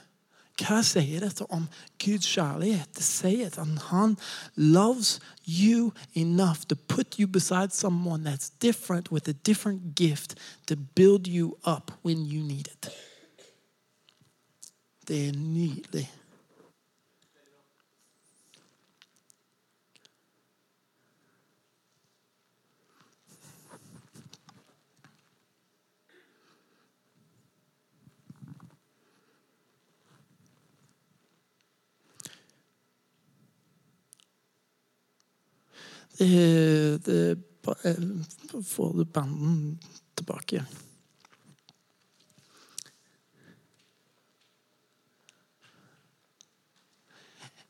Hva 0.62 0.83
sier 0.85 1.25
dette 1.25 1.47
om 1.51 1.64
Guds 2.03 2.27
kjærlighet? 2.29 2.90
Det 2.95 3.05
sier 3.05 3.49
at 3.49 3.79
han 3.88 4.16
loves 4.55 5.18
you 5.49 5.90
enough 6.14 6.66
to 6.68 6.77
put 6.77 7.18
you 7.18 7.27
beside 7.27 7.73
someone 7.73 8.23
that's 8.23 8.53
different 8.61 9.11
with 9.11 9.29
a 9.29 9.35
different 9.47 9.97
gift 9.97 10.37
to 10.66 10.77
build 10.95 11.27
you 11.27 11.57
up 11.64 11.90
when 12.05 12.27
you 12.27 12.42
need 12.42 12.68
it. 12.68 12.90
Det 15.09 15.29
er 15.29 15.33
nydelig. 15.33 16.11
Det, 36.18 37.05
det 37.07 37.38
Får 38.66 38.92
du 38.98 39.05
banden 39.05 39.79
tilbake? 40.18 40.64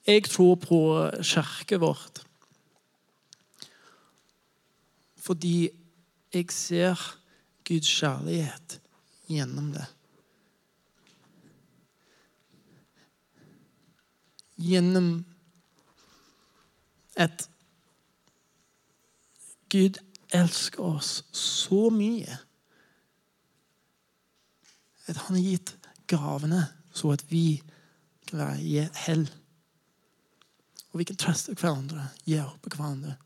Jeg 0.07 0.25
tror 0.27 0.57
på 0.59 0.79
kirket 1.21 1.81
vårt 1.81 2.23
fordi 5.23 5.71
jeg 6.35 6.49
ser 6.51 6.99
Guds 7.63 7.87
kjærlighet 7.87 8.81
gjennom 9.31 9.69
det. 9.71 9.85
Gjennom 14.59 15.13
et 17.23 17.47
Gud 19.73 19.99
elsker 20.37 20.85
oss 20.85 21.23
så 21.33 21.87
mye 21.93 22.39
at 25.09 25.17
han 25.17 25.37
har 25.37 25.45
gitt 25.45 25.73
gavene 26.13 26.67
så 26.93 27.15
at 27.15 27.25
vi 27.31 27.63
kan 28.29 28.39
være 28.39 28.61
i 28.61 28.83
hell. 29.07 29.25
Og 30.93 31.01
vi 31.01 31.05
kan 31.09 31.17
trøste 31.17 31.55
hverandre, 31.57 32.11
hjelpe 32.29 32.69
hverandre, 32.77 33.17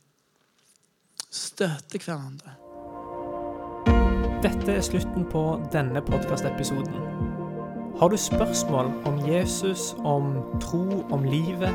støtte 1.31 1.99
hverandre. 2.05 2.55
Dette 4.47 4.77
er 4.77 4.87
slutten 4.87 5.27
på 5.33 5.43
denne 5.73 6.03
podkastepisoden. 6.07 6.95
Har 7.99 8.09
du 8.13 8.17
spørsmål 8.17 8.93
om 9.09 9.19
Jesus, 9.27 9.95
om 9.99 10.37
tro, 10.63 11.03
om 11.11 11.25
livet, 11.25 11.75